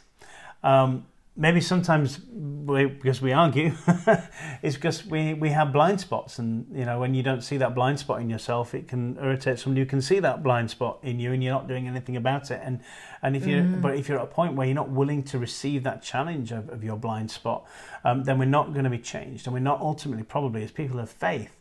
Um, 0.63 1.05
maybe 1.37 1.61
sometimes 1.61 2.19
we, 2.33 2.85
because 2.85 3.21
we 3.21 3.31
argue, 3.31 3.71
it's 4.61 4.75
because 4.75 5.05
we, 5.05 5.33
we 5.33 5.49
have 5.51 5.71
blind 5.71 6.01
spots, 6.01 6.39
and 6.39 6.65
you 6.75 6.83
know 6.83 6.99
when 6.99 7.13
you 7.13 7.23
don't 7.23 7.41
see 7.41 7.55
that 7.57 7.73
blind 7.73 7.99
spot 7.99 8.19
in 8.19 8.29
yourself, 8.29 8.73
it 8.73 8.87
can 8.87 9.17
irritate 9.17 9.59
someone 9.59 9.77
who 9.77 9.85
can 9.85 10.01
see 10.01 10.19
that 10.19 10.43
blind 10.43 10.69
spot 10.69 10.99
in 11.03 11.19
you, 11.19 11.31
and 11.31 11.43
you're 11.43 11.53
not 11.53 11.67
doing 11.67 11.87
anything 11.87 12.17
about 12.17 12.51
it. 12.51 12.59
And 12.63 12.81
and 13.21 13.35
if 13.35 13.47
you 13.47 13.77
but 13.81 13.95
if 13.95 14.09
you're 14.09 14.19
at 14.19 14.23
a 14.25 14.27
point 14.27 14.55
where 14.55 14.67
you're 14.67 14.75
not 14.75 14.89
willing 14.89 15.23
to 15.23 15.37
receive 15.37 15.83
that 15.83 16.01
challenge 16.01 16.51
of, 16.51 16.69
of 16.69 16.83
your 16.83 16.97
blind 16.97 17.31
spot, 17.31 17.65
um, 18.03 18.23
then 18.23 18.37
we're 18.37 18.45
not 18.45 18.73
going 18.73 18.83
to 18.83 18.89
be 18.89 18.99
changed, 18.99 19.47
and 19.47 19.53
we're 19.53 19.59
not 19.59 19.79
ultimately 19.79 20.23
probably 20.23 20.63
as 20.63 20.71
people 20.71 20.99
of 20.99 21.09
faith 21.09 21.51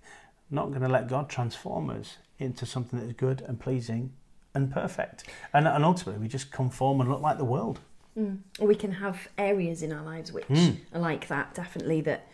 not 0.51 0.69
going 0.69 0.83
to 0.83 0.89
let 0.89 1.09
God 1.09 1.29
transform 1.29 1.91
us 1.91 2.19
into 2.39 2.67
something 2.67 2.99
that 3.01 3.07
is 3.07 3.13
good 3.15 3.43
and 3.43 3.59
pleasing 3.59 4.13
and 4.55 4.71
perfect. 4.73 5.25
And, 5.53 5.67
and 5.67 5.85
ultimately, 5.85 6.23
we 6.23 6.29
just 6.29 6.53
conform 6.53 7.01
and 7.01 7.11
look 7.11 7.21
like 7.21 7.39
the 7.39 7.45
world. 7.45 7.81
Mm. 8.17 8.39
Or 8.59 8.67
we 8.67 8.75
can 8.75 8.93
have 8.93 9.29
areas 9.37 9.83
in 9.83 9.93
our 9.93 10.03
lives 10.05 10.33
which 10.33 10.47
Mm. 10.49 10.77
are 10.95 11.01
like 11.01 11.29
that, 11.29 11.55
definitely, 11.55 12.01
that, 12.03 12.27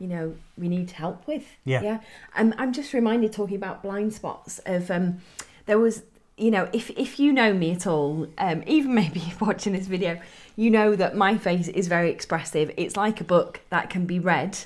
you 0.00 0.06
know 0.06 0.34
we 0.56 0.68
need 0.68 0.90
help 0.92 1.26
with. 1.26 1.44
Yeah. 1.64 1.82
Yeah. 1.82 1.98
Um, 2.36 2.54
I'm 2.56 2.72
just 2.72 2.92
reminded 2.92 3.32
talking 3.32 3.56
about 3.56 3.82
blind 3.82 4.12
spots 4.14 4.60
of 4.64 4.90
um, 4.92 5.20
there 5.66 5.78
was 5.78 6.02
you 6.36 6.52
know 6.52 6.68
if 6.72 6.90
if 6.90 7.18
you 7.18 7.32
know 7.32 7.52
me 7.52 7.72
at 7.72 7.86
all, 7.86 8.28
um, 8.38 8.62
even 8.66 8.94
maybe 9.02 9.22
watching 9.40 9.72
this 9.72 9.86
video, 9.88 10.20
you 10.56 10.70
know 10.70 10.94
that 10.94 11.16
my 11.16 11.36
face 11.36 11.66
is 11.68 11.88
very 11.88 12.10
expressive. 12.10 12.70
It's 12.76 12.96
like 12.96 13.20
a 13.20 13.24
book 13.24 13.60
that 13.70 13.90
can 13.90 14.06
be 14.06 14.20
read, 14.20 14.58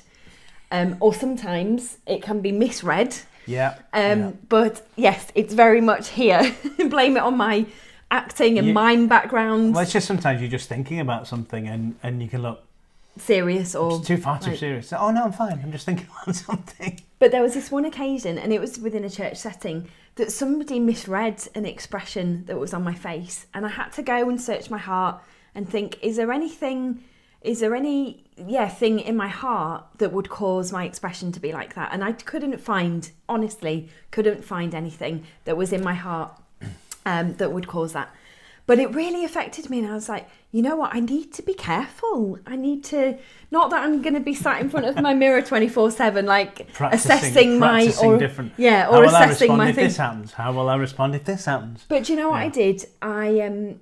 um, 0.71 0.97
or 0.99 1.13
sometimes 1.13 1.97
it 2.05 2.21
can 2.21 2.41
be 2.41 2.51
misread. 2.51 3.15
Yeah. 3.47 3.75
Um, 3.91 4.19
yeah. 4.19 4.31
But 4.49 4.87
yes, 4.95 5.31
it's 5.35 5.53
very 5.53 5.81
much 5.81 6.09
here. 6.09 6.55
Blame 6.89 7.17
it 7.17 7.23
on 7.23 7.37
my 7.37 7.65
acting 8.13 8.57
and 8.59 8.67
You- 8.67 8.73
mime 8.73 9.07
background, 9.07 9.73
Well, 9.73 9.83
it's 9.83 9.91
just 9.91 10.07
sometimes 10.07 10.39
you're 10.39 10.49
just 10.59 10.69
thinking 10.69 10.99
about 10.99 11.27
something 11.27 11.67
and, 11.67 11.95
and 12.03 12.21
you 12.21 12.29
can 12.29 12.41
look 12.43 12.63
serious 13.17 13.75
or. 13.75 13.97
it's 13.97 14.07
too 14.07 14.17
far 14.17 14.39
too 14.39 14.51
like- 14.51 14.59
serious. 14.59 14.93
Oh 14.93 15.11
no, 15.11 15.23
I'm 15.25 15.31
fine. 15.33 15.59
I'm 15.63 15.71
just 15.71 15.85
thinking 15.85 16.07
about 16.23 16.35
something. 16.35 16.99
But 17.19 17.31
there 17.31 17.41
was 17.41 17.53
this 17.55 17.71
one 17.71 17.85
occasion, 17.85 18.37
and 18.37 18.53
it 18.53 18.59
was 18.61 18.79
within 18.79 19.03
a 19.03 19.09
church 19.09 19.37
setting, 19.37 19.87
that 20.15 20.31
somebody 20.31 20.79
misread 20.79 21.47
an 21.55 21.65
expression 21.65 22.45
that 22.45 22.59
was 22.59 22.73
on 22.73 22.83
my 22.83 22.93
face, 22.93 23.47
and 23.53 23.65
I 23.65 23.69
had 23.69 23.89
to 23.93 24.01
go 24.03 24.29
and 24.29 24.39
search 24.39 24.69
my 24.69 24.77
heart 24.77 25.21
and 25.55 25.67
think: 25.67 25.97
Is 26.01 26.15
there 26.17 26.31
anything? 26.31 27.03
Is 27.41 27.59
there 27.59 27.75
any 27.75 28.23
yeah 28.37 28.69
thing 28.69 28.99
in 28.99 29.15
my 29.17 29.27
heart 29.27 29.83
that 29.97 30.13
would 30.13 30.29
cause 30.29 30.71
my 30.71 30.85
expression 30.85 31.31
to 31.33 31.39
be 31.39 31.51
like 31.51 31.75
that? 31.75 31.89
And 31.93 32.03
I 32.03 32.11
couldn't 32.13 32.57
find, 32.59 33.09
honestly, 33.27 33.89
couldn't 34.11 34.43
find 34.45 34.73
anything 34.75 35.25
that 35.45 35.57
was 35.57 35.73
in 35.73 35.83
my 35.83 35.93
heart 35.93 36.31
um, 37.05 37.33
that 37.35 37.51
would 37.51 37.67
cause 37.67 37.93
that. 37.93 38.09
But 38.65 38.79
it 38.79 38.93
really 38.95 39.25
affected 39.25 39.69
me, 39.69 39.79
and 39.79 39.87
I 39.91 39.93
was 39.93 40.07
like, 40.07 40.29
you 40.51 40.61
know 40.61 40.77
what? 40.77 40.95
I 40.95 41.01
need 41.01 41.33
to 41.33 41.41
be 41.41 41.53
careful. 41.53 42.39
I 42.47 42.55
need 42.55 42.85
to 42.85 43.17
not 43.51 43.71
that 43.71 43.83
I'm 43.83 44.01
going 44.01 44.13
to 44.13 44.21
be 44.21 44.33
sat 44.33 44.61
in 44.61 44.69
front 44.69 44.85
of 44.85 44.95
my 45.01 45.13
mirror 45.13 45.41
twenty 45.41 45.67
four 45.67 45.91
seven, 45.91 46.25
like 46.25 46.71
Practicing, 46.71 47.11
assessing 47.11 47.59
my 47.59 47.81
practicing 47.83 48.09
or 48.09 48.17
different. 48.17 48.53
yeah, 48.55 48.83
How 48.85 48.91
or 48.93 49.01
will 49.01 49.15
I 49.15 49.25
assessing 49.25 49.47
respond 49.49 49.57
my 49.57 49.69
if 49.69 49.75
thing. 49.75 49.83
this 49.83 49.97
happens? 49.97 50.31
How 50.31 50.53
will 50.53 50.69
I 50.69 50.75
respond 50.77 51.13
if 51.13 51.25
this 51.25 51.43
happens? 51.43 51.85
But 51.89 52.07
you 52.07 52.15
know 52.15 52.29
what 52.29 52.37
Yeah. 52.39 52.45
I 52.45 52.49
did? 52.49 52.85
I 53.01 53.39
um, 53.41 53.79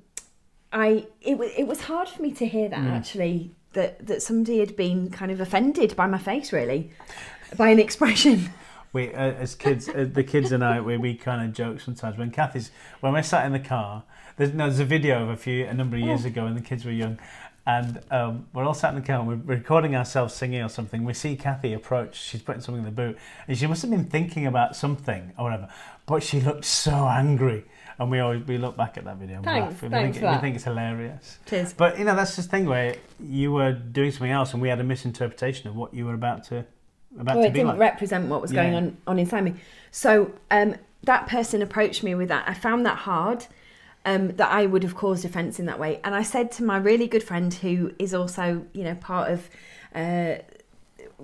I 0.74 1.06
it 1.22 1.38
was 1.38 1.52
it 1.56 1.66
was 1.68 1.82
hard 1.82 2.10
for 2.10 2.22
me 2.24 2.32
to 2.32 2.48
hear 2.48 2.68
that 2.70 2.80
Mm. 2.80 2.92
actually 2.92 3.52
that 3.74 4.08
that 4.08 4.24
somebody 4.24 4.60
had 4.60 4.76
been 4.76 5.12
kind 5.12 5.32
of 5.32 5.40
offended 5.40 5.96
by 5.96 6.08
my 6.08 6.18
face, 6.18 6.52
really, 6.52 6.92
by 7.56 7.70
an 7.70 7.78
expression. 7.80 8.50
We, 8.94 9.14
uh, 9.14 9.32
as 9.34 9.56
kids, 9.56 9.88
uh, 9.88 10.08
the 10.12 10.24
kids 10.24 10.52
and 10.52 10.64
I, 10.64 10.82
we, 10.82 10.98
we 10.98 11.16
kind 11.16 11.48
of 11.48 11.54
joke 11.54 11.80
sometimes 11.80 12.18
when 12.18 12.30
Kathy's 12.30 12.72
when 13.00 13.14
we're 13.14 13.24
sat 13.24 13.46
in 13.46 13.54
the 13.54 13.60
car. 13.60 14.04
There's, 14.38 14.54
no, 14.54 14.66
there's 14.66 14.80
a 14.80 14.86
video 14.86 15.24
of 15.24 15.30
a 15.30 15.38
few 15.38 15.66
a 15.66 15.74
number 15.74 15.98
of 15.98 16.04
years 16.04 16.26
ago 16.26 16.46
when 16.46 16.56
the 16.56 16.62
kids 16.62 16.84
were 16.84 16.92
young, 16.92 17.20
and 17.66 18.02
um, 18.12 18.48
we're 18.54 18.64
all 18.64 18.74
sat 18.74 18.94
in 18.94 19.00
the 19.00 19.06
car. 19.06 19.20
and 19.20 19.28
We're 19.28 19.56
recording 19.56 19.96
ourselves 19.96 20.34
singing 20.34 20.62
or 20.62 20.70
something. 20.70 21.06
We 21.06 21.14
see 21.14 21.36
Kathy 21.36 21.74
approach. 21.74 22.20
She's 22.20 22.42
putting 22.42 22.62
something 22.62 22.80
in 22.80 22.86
the 22.86 22.92
boot, 22.92 23.18
and 23.48 23.58
she 23.58 23.68
must 23.68 23.82
have 23.84 23.92
been 23.92 24.06
thinking 24.06 24.46
about 24.46 24.76
something 24.76 25.32
or 25.38 25.46
whatever. 25.46 25.70
But 26.06 26.24
she 26.24 26.42
looked 26.42 26.66
so 26.66 26.92
angry, 27.08 27.64
and 27.98 28.12
we 28.12 28.20
always 28.20 28.46
we 28.46 28.58
look 28.58 28.76
back 28.76 28.98
at 28.98 29.06
that 29.06 29.18
video. 29.18 29.38
And 29.38 29.46
Thanks, 29.46 29.74
laugh. 29.74 29.84
We 29.84 29.90
thanks 29.90 30.18
think, 30.18 30.28
for 30.28 30.36
we 30.36 30.42
think 30.42 30.56
it's 30.56 30.66
hilarious. 30.66 31.38
Cheers. 31.46 31.74
But 31.74 31.98
you 31.98 32.04
know 32.04 32.16
that's 32.16 32.36
the 32.36 32.44
thing 32.44 32.66
where 32.66 32.96
you 33.22 33.54
were 33.54 33.72
doing 33.72 34.12
something 34.12 34.32
else, 34.32 34.54
and 34.54 34.62
we 34.62 34.68
had 34.68 34.80
a 34.82 34.84
misinterpretation 34.84 35.70
of 35.70 35.78
what 35.78 35.94
you 35.94 36.06
were 36.06 36.14
about 36.14 36.44
to 36.46 36.66
about 37.20 37.36
Well, 37.36 37.44
to 37.46 37.50
it 37.50 37.54
didn't 37.54 37.68
like. 37.70 37.80
represent 37.80 38.28
what 38.30 38.42
was 38.42 38.52
going 38.52 38.74
on 38.76 38.98
on 39.08 39.20
inside 39.20 39.42
me. 39.44 39.56
So 39.92 40.32
um, 40.50 40.76
that 41.04 41.28
person 41.28 41.62
approached 41.62 42.04
me 42.04 42.16
with 42.16 42.30
that. 42.30 42.48
I 42.48 42.54
found 42.54 42.86
that 42.86 43.00
hard. 43.00 43.46
Um, 44.04 44.30
that 44.38 44.52
I 44.52 44.66
would 44.66 44.82
have 44.82 44.96
caused 44.96 45.26
offence 45.26 45.60
in 45.60 45.68
that 45.68 45.78
way, 45.78 46.00
and 46.04 46.16
I 46.16 46.24
said 46.24 46.52
to 46.54 46.64
my 46.64 46.78
really 46.78 47.06
good 47.08 47.22
friend, 47.22 47.54
who 47.54 47.94
is 48.00 48.16
also, 48.16 48.66
you 48.74 48.84
know, 48.84 48.96
part 48.96 49.30
of 49.32 49.48
uh, 49.94 50.38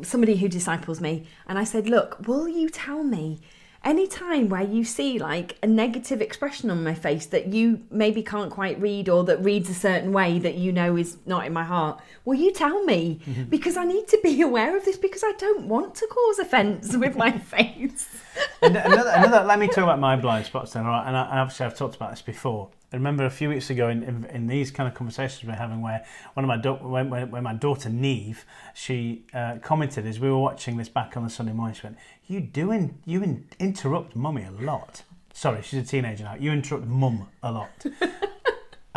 somebody 0.03 0.35
who 0.37 0.47
disciples 0.47 1.01
me, 1.01 1.25
and 1.47 1.57
I 1.57 1.63
said, 1.63 1.89
"Look, 1.89 2.27
will 2.27 2.47
you 2.47 2.69
tell 2.69 3.03
me 3.03 3.39
any 3.87 4.05
time 4.05 4.49
where 4.49 4.63
you 4.63 4.83
see 4.83 5.17
like 5.17 5.57
a 5.63 5.67
negative 5.67 6.21
expression 6.21 6.69
on 6.69 6.83
my 6.83 6.93
face 6.93 7.25
that 7.27 7.47
you 7.47 7.81
maybe 7.89 8.21
can't 8.21 8.51
quite 8.51 8.79
read 8.81 9.07
or 9.07 9.23
that 9.23 9.41
reads 9.41 9.69
a 9.69 9.73
certain 9.73 10.11
way 10.11 10.37
that 10.39 10.55
you 10.55 10.73
know 10.73 10.97
is 10.97 11.17
not 11.25 11.45
in 11.45 11.53
my 11.53 11.63
heart 11.63 11.97
will 12.25 12.35
you 12.35 12.51
tell 12.51 12.83
me? 12.83 13.21
Mm-hmm. 13.25 13.43
Because 13.43 13.77
i 13.77 13.85
need 13.85 14.07
to 14.09 14.19
be 14.21 14.41
aware 14.49 14.75
of 14.75 14.83
this 14.83 14.97
because 14.97 15.23
i 15.23 15.31
don't 15.37 15.67
want 15.67 15.95
to 15.95 16.07
cause 16.07 16.37
offense 16.37 16.97
with 16.97 17.15
my 17.15 17.31
face 17.55 18.09
another, 18.61 19.09
another, 19.13 19.45
let 19.45 19.59
me 19.59 19.67
talk 19.67 19.79
about 19.79 19.99
my 19.99 20.15
blind 20.15 20.45
spots 20.45 20.73
then, 20.73 20.85
all 20.85 20.91
right? 20.91 21.07
And, 21.07 21.15
I, 21.15 21.29
and 21.29 21.39
obviously 21.39 21.65
I've 21.65 21.75
talked 21.75 21.95
about 21.95 22.11
this 22.11 22.21
before. 22.21 22.69
I 22.91 22.95
remember 22.95 23.25
a 23.25 23.29
few 23.29 23.49
weeks 23.49 23.69
ago 23.69 23.89
in, 23.89 24.03
in, 24.03 24.25
in 24.25 24.47
these 24.47 24.71
kind 24.71 24.87
of 24.87 24.95
conversations 24.95 25.43
we're 25.43 25.55
having 25.55 25.81
where 25.81 26.05
one 26.33 26.43
of 26.43 26.47
my 26.47 26.57
da- 26.57 26.75
when, 26.75 27.09
when, 27.09 27.31
when 27.31 27.43
my 27.43 27.53
daughter 27.53 27.89
Neve, 27.89 28.45
she 28.73 29.25
uh, 29.33 29.57
commented 29.61 30.05
as 30.05 30.19
we 30.19 30.29
were 30.29 30.39
watching 30.39 30.77
this 30.77 30.89
back 30.89 31.17
on 31.17 31.23
the 31.23 31.29
Sunday 31.29 31.53
morning, 31.53 31.75
she 31.75 31.83
went, 31.83 31.97
you 32.27 32.39
do 32.39 32.71
in, 32.71 32.97
you 33.05 33.21
in, 33.23 33.45
interrupt 33.59 34.15
mummy 34.15 34.43
a 34.43 34.51
lot. 34.51 35.03
Sorry, 35.33 35.61
she's 35.61 35.83
a 35.83 35.85
teenager 35.85 36.23
now. 36.23 36.35
You 36.35 36.51
interrupt 36.51 36.87
mum 36.87 37.27
a 37.43 37.51
lot. 37.51 37.85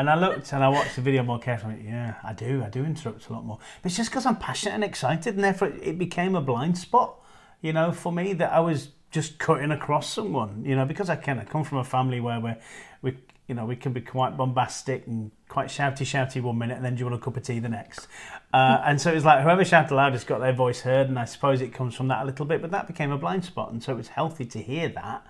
And 0.00 0.09
I 0.09 0.18
looked 0.18 0.54
and 0.54 0.64
I 0.64 0.68
watched 0.70 0.97
the 0.97 1.02
video 1.02 1.23
more 1.23 1.38
carefully. 1.38 1.82
Yeah, 1.85 2.14
I 2.25 2.32
do. 2.32 2.62
I 2.64 2.70
do 2.70 2.87
interrupt 2.87 3.28
a 3.28 3.35
lot 3.35 3.44
more. 3.44 3.59
But 3.82 3.90
it's 3.90 3.99
just 3.99 4.09
because 4.09 4.25
I'm 4.25 4.37
passionate 4.37 4.76
and 4.76 4.82
excited, 4.82 5.35
and 5.35 5.44
therefore 5.44 5.68
it 5.68 5.99
became 5.99 6.35
a 6.35 6.40
blind 6.40 6.78
spot, 6.78 7.20
you 7.61 7.75
know, 7.75 7.92
for 7.92 8.11
me 8.11 8.32
that 8.32 8.50
I 8.50 8.61
was 8.61 8.92
just 9.11 9.38
cutting 9.38 9.71
across 9.71 10.12
someone, 10.12 10.64
you 10.64 10.76
know, 10.76 10.85
because 10.85 11.11
I 11.11 11.17
kind 11.17 11.40
of 11.40 11.49
come 11.49 11.64
from 11.64 11.79
a 11.79 11.85
family 11.85 12.21
where 12.21 12.40
we're, 12.40 12.57
we, 13.02 13.17
you 13.49 13.55
know, 13.55 13.64
we 13.64 13.75
can 13.75 13.93
be 13.93 14.00
quite 14.00 14.37
bombastic 14.37 15.07
and 15.07 15.33
quite 15.49 15.69
shouty, 15.69 16.02
shouty 16.02 16.40
one 16.40 16.57
minute, 16.59 16.76
and 16.76 16.85
then 16.85 16.95
do 16.95 17.00
you 17.00 17.07
want 17.07 17.21
a 17.21 17.25
cup 17.25 17.37
of 17.37 17.43
tea 17.43 17.59
the 17.59 17.69
next? 17.69 18.07
Uh, 18.52 18.81
and 18.85 19.00
so 19.00 19.11
it 19.11 19.14
was 19.14 19.25
like 19.25 19.43
whoever 19.43 19.64
shouted 19.64 19.95
loudest 19.95 20.26
got 20.26 20.38
their 20.38 20.52
voice 20.52 20.81
heard, 20.81 21.09
and 21.09 21.19
I 21.19 21.25
suppose 21.25 21.61
it 21.61 21.75
comes 21.75 21.95
from 21.95 22.09
that 22.09 22.23
a 22.23 22.25
little 22.25 22.47
bit. 22.47 22.62
But 22.62 22.71
that 22.71 22.87
became 22.87 23.11
a 23.11 23.19
blind 23.19 23.45
spot, 23.45 23.73
and 23.73 23.83
so 23.83 23.93
it 23.93 23.97
was 23.97 24.09
healthy 24.09 24.45
to 24.47 24.61
hear 24.61 24.88
that. 24.90 25.26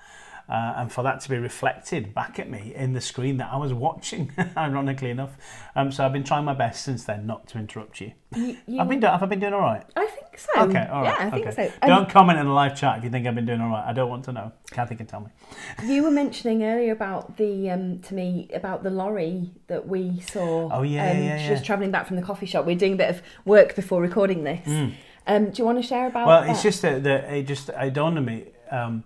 Uh, 0.51 0.75
and 0.79 0.91
for 0.91 1.05
that 1.05 1.21
to 1.21 1.29
be 1.31 1.39
reflected 1.39 2.13
back 2.13 2.41
at 2.41 2.51
me 2.51 2.73
in 2.75 2.93
the 2.93 3.01
screen 3.01 3.37
that 3.37 3.49
I 3.53 3.57
was 3.57 3.73
watching, 3.73 4.33
ironically 4.57 5.11
enough. 5.11 5.31
Um, 5.77 5.93
so 5.93 6.05
I've 6.05 6.13
been 6.13 6.25
trying 6.25 6.45
my 6.45 6.55
best 6.55 6.83
since 6.85 7.05
then 7.05 7.25
not 7.25 7.47
to 7.51 7.59
interrupt 7.59 8.01
you. 8.01 8.11
you, 8.35 8.57
you- 8.67 8.81
I've 8.81 8.89
been, 8.89 8.99
do- 8.99 9.07
have 9.07 9.23
I 9.23 9.27
been 9.27 9.39
doing 9.39 9.53
all 9.53 9.61
right? 9.61 9.85
i 9.95 10.07
think 10.07 10.37
so 10.39 10.63
Okay, 10.63 10.87
all 10.91 11.03
right. 11.03 11.19
yeah 11.21 11.27
i 11.27 11.31
think 11.31 11.47
okay. 11.47 11.69
so 11.69 11.73
Um, 11.83 11.89
Don't 11.89 12.09
comment 12.11 12.39
in 12.41 12.47
the 12.47 12.53
live 12.53 12.75
chat 12.77 12.99
if 12.99 13.05
you 13.05 13.11
think 13.11 13.29
I've 13.29 13.35
been 13.37 13.47
doing 13.47 13.61
all 13.61 13.69
right. 13.71 13.85
I 13.87 13.93
don't 13.93 14.09
want 14.11 14.25
to 14.25 14.33
know. 14.33 14.51
Kathy 14.73 14.97
can 14.97 15.07
tell 15.07 15.21
me. 15.21 15.29
you 15.85 16.03
were 16.03 16.11
mentioning 16.11 16.65
earlier 16.65 16.91
about 16.93 17.37
the 17.37 17.71
um, 17.71 18.01
to 18.01 18.15
me 18.15 18.49
about 18.53 18.83
the 18.83 18.91
lorry 18.91 19.53
that 19.69 19.87
we 19.87 20.19
saw 20.21 20.69
Oh, 20.73 20.83
yeah, 20.83 21.11
um, 21.13 21.17
yeah, 21.19 21.37
yeah. 21.37 21.49
just 21.49 21.65
travelling 21.65 21.93
back 21.93 22.09
from 22.09 22.17
the 22.17 22.23
coffee 22.23 22.47
shop 22.47 22.65
we're 22.67 22.75
doing 22.77 22.95
a 22.95 22.97
bit 22.97 23.11
of 23.11 23.23
work 23.45 23.77
before 23.77 24.03
recording 24.03 24.43
this 24.43 24.67
um, 25.29 25.51
do 25.51 25.53
you 25.59 25.65
want 25.65 25.81
to 25.81 25.87
share 25.87 26.09
about 26.09 26.25
Mm. 26.25 26.27
Well, 26.27 26.43
that? 26.43 26.51
it's 26.51 26.63
just 26.65 26.83
that, 26.83 27.05
that 27.05 27.33
it 27.33 27.47
just 27.47 27.69
it 27.69 27.93
dawned 27.95 28.19
on 28.19 28.25
me 28.25 28.47
um, 28.73 29.05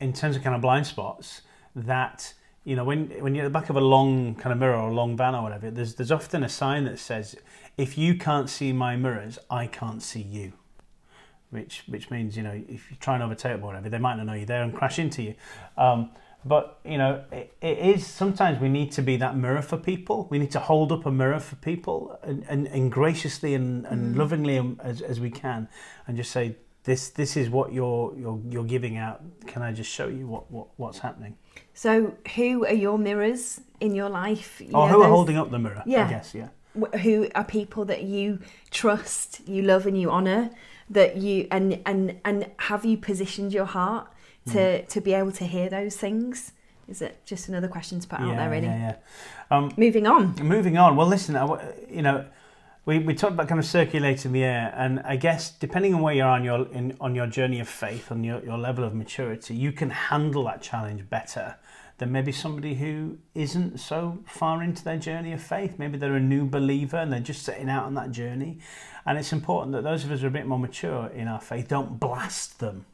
in 0.00 0.12
terms 0.12 0.36
of 0.36 0.42
kind 0.42 0.56
of 0.56 0.62
blind 0.62 0.86
spots 0.86 1.42
that 1.76 2.34
you 2.64 2.74
know 2.74 2.84
when 2.84 3.10
when 3.22 3.34
you're 3.34 3.44
at 3.44 3.52
the 3.52 3.58
back 3.58 3.70
of 3.70 3.76
a 3.76 3.80
long 3.80 4.34
kind 4.34 4.52
of 4.52 4.58
mirror 4.58 4.76
or 4.76 4.88
a 4.88 4.94
long 4.94 5.16
van 5.16 5.34
or 5.34 5.42
whatever, 5.42 5.70
there's 5.70 5.94
there's 5.94 6.12
often 6.12 6.42
a 6.42 6.48
sign 6.48 6.84
that 6.84 6.98
says, 6.98 7.36
"If 7.76 7.96
you 7.96 8.16
can't 8.16 8.50
see 8.50 8.72
my 8.72 8.96
mirrors, 8.96 9.38
I 9.50 9.66
can't 9.66 10.02
see 10.02 10.22
you." 10.22 10.52
Which 11.50 11.84
which 11.86 12.10
means 12.10 12.36
you 12.36 12.42
know 12.42 12.62
if 12.68 12.90
you 12.90 12.96
try 12.98 13.14
and 13.14 13.22
overtake 13.22 13.52
them 13.52 13.62
or 13.62 13.68
whatever, 13.68 13.88
they 13.88 13.98
might 13.98 14.16
not 14.16 14.26
know 14.26 14.34
you're 14.34 14.46
there 14.46 14.62
and 14.62 14.74
crash 14.74 14.98
into 14.98 15.22
you. 15.22 15.34
Um, 15.76 16.10
but 16.44 16.78
you 16.84 16.96
know 16.96 17.22
it, 17.32 17.54
it 17.60 17.78
is 17.78 18.06
sometimes 18.06 18.60
we 18.60 18.68
need 18.68 18.92
to 18.92 19.02
be 19.02 19.16
that 19.16 19.36
mirror 19.36 19.62
for 19.62 19.76
people. 19.76 20.26
We 20.30 20.38
need 20.38 20.50
to 20.52 20.60
hold 20.60 20.92
up 20.92 21.06
a 21.06 21.10
mirror 21.10 21.40
for 21.40 21.56
people 21.56 22.18
and, 22.22 22.44
and, 22.48 22.66
and 22.68 22.90
graciously 22.90 23.54
and, 23.54 23.84
and 23.86 24.16
lovingly 24.16 24.58
um, 24.58 24.80
as, 24.82 25.02
as 25.02 25.20
we 25.20 25.30
can, 25.30 25.68
and 26.06 26.16
just 26.16 26.30
say 26.30 26.56
this 26.90 27.10
this 27.10 27.36
is 27.36 27.46
what 27.56 27.72
you're 27.72 28.06
you're 28.22 28.40
you're 28.52 28.68
giving 28.74 28.96
out. 29.04 29.18
Can 29.46 29.62
I 29.68 29.70
just 29.80 29.90
show 29.98 30.08
you 30.18 30.24
what, 30.32 30.44
what 30.50 30.66
what's 30.76 30.98
happening? 31.06 31.34
So, 31.74 31.90
who 32.36 32.66
are 32.70 32.78
your 32.86 32.98
mirrors 32.98 33.60
in 33.80 33.94
your 34.00 34.10
life? 34.24 34.60
You 34.60 34.74
Or 34.76 34.88
know, 34.88 34.94
who 34.94 35.02
are 35.02 35.08
holding 35.08 35.36
up 35.42 35.48
the 35.50 35.58
mirror? 35.58 35.82
Yeah. 35.86 36.06
I 36.06 36.10
guess 36.10 36.34
yeah. 36.34 36.48
Who 37.04 37.28
are 37.34 37.44
people 37.44 37.84
that 37.92 38.02
you 38.14 38.38
trust, 38.70 39.40
you 39.46 39.62
love, 39.62 39.86
and 39.86 39.96
you 40.00 40.10
honour? 40.10 40.50
That 40.98 41.16
you 41.24 41.46
and 41.56 41.80
and 41.86 42.02
and 42.24 42.38
have 42.70 42.84
you 42.90 42.96
positioned 43.10 43.52
your 43.52 43.66
heart 43.78 44.06
Mm. 44.46 44.52
to 44.54 44.62
to 44.94 45.00
be 45.08 45.12
able 45.20 45.32
to 45.32 45.44
hear 45.44 45.68
those 45.68 45.96
things? 46.04 46.52
Is 46.88 47.02
it 47.02 47.14
just 47.32 47.48
another 47.50 47.68
question 47.68 48.00
to 48.00 48.08
put 48.08 48.20
out 48.20 48.36
there? 48.36 48.50
Really. 48.50 48.66
yeah, 48.66 48.94
yeah. 49.50 49.56
Um, 49.56 49.64
Moving 49.76 50.06
on. 50.14 50.22
Moving 50.56 50.76
on. 50.78 50.96
Well, 50.96 51.06
listen, 51.16 51.36
I 51.36 51.44
you 51.96 52.02
know, 52.06 52.24
we, 52.86 52.98
we 52.98 53.14
talked 53.14 53.34
about 53.34 53.48
kind 53.48 53.58
of 53.58 53.66
circulating 53.66 54.32
the 54.32 54.42
air, 54.42 54.72
and 54.76 55.00
I 55.00 55.16
guess 55.16 55.50
depending 55.50 55.94
on 55.94 56.00
where 56.00 56.14
you 56.14 56.22
are 56.22 56.36
on 56.36 56.44
your 56.44 56.66
in, 56.68 56.96
on 57.00 57.14
your 57.14 57.26
journey 57.26 57.60
of 57.60 57.68
faith, 57.68 58.10
on 58.10 58.24
your, 58.24 58.42
your 58.44 58.58
level 58.58 58.84
of 58.84 58.94
maturity, 58.94 59.54
you 59.54 59.72
can 59.72 59.90
handle 59.90 60.44
that 60.44 60.62
challenge 60.62 61.08
better 61.10 61.56
than 61.98 62.10
maybe 62.10 62.32
somebody 62.32 62.74
who 62.74 63.18
isn't 63.34 63.78
so 63.78 64.18
far 64.26 64.62
into 64.62 64.82
their 64.82 64.96
journey 64.96 65.32
of 65.32 65.42
faith. 65.42 65.78
Maybe 65.78 65.98
they're 65.98 66.14
a 66.14 66.20
new 66.20 66.46
believer 66.46 66.96
and 66.96 67.12
they're 67.12 67.20
just 67.20 67.42
setting 67.42 67.68
out 67.68 67.84
on 67.84 67.94
that 67.94 68.10
journey. 68.10 68.58
And 69.04 69.18
it's 69.18 69.34
important 69.34 69.72
that 69.72 69.84
those 69.84 70.04
of 70.04 70.10
us 70.10 70.20
who 70.20 70.26
are 70.26 70.28
a 70.28 70.32
bit 70.32 70.46
more 70.46 70.58
mature 70.58 71.08
in 71.08 71.28
our 71.28 71.40
faith 71.40 71.68
don't 71.68 72.00
blast 72.00 72.58
them 72.58 72.86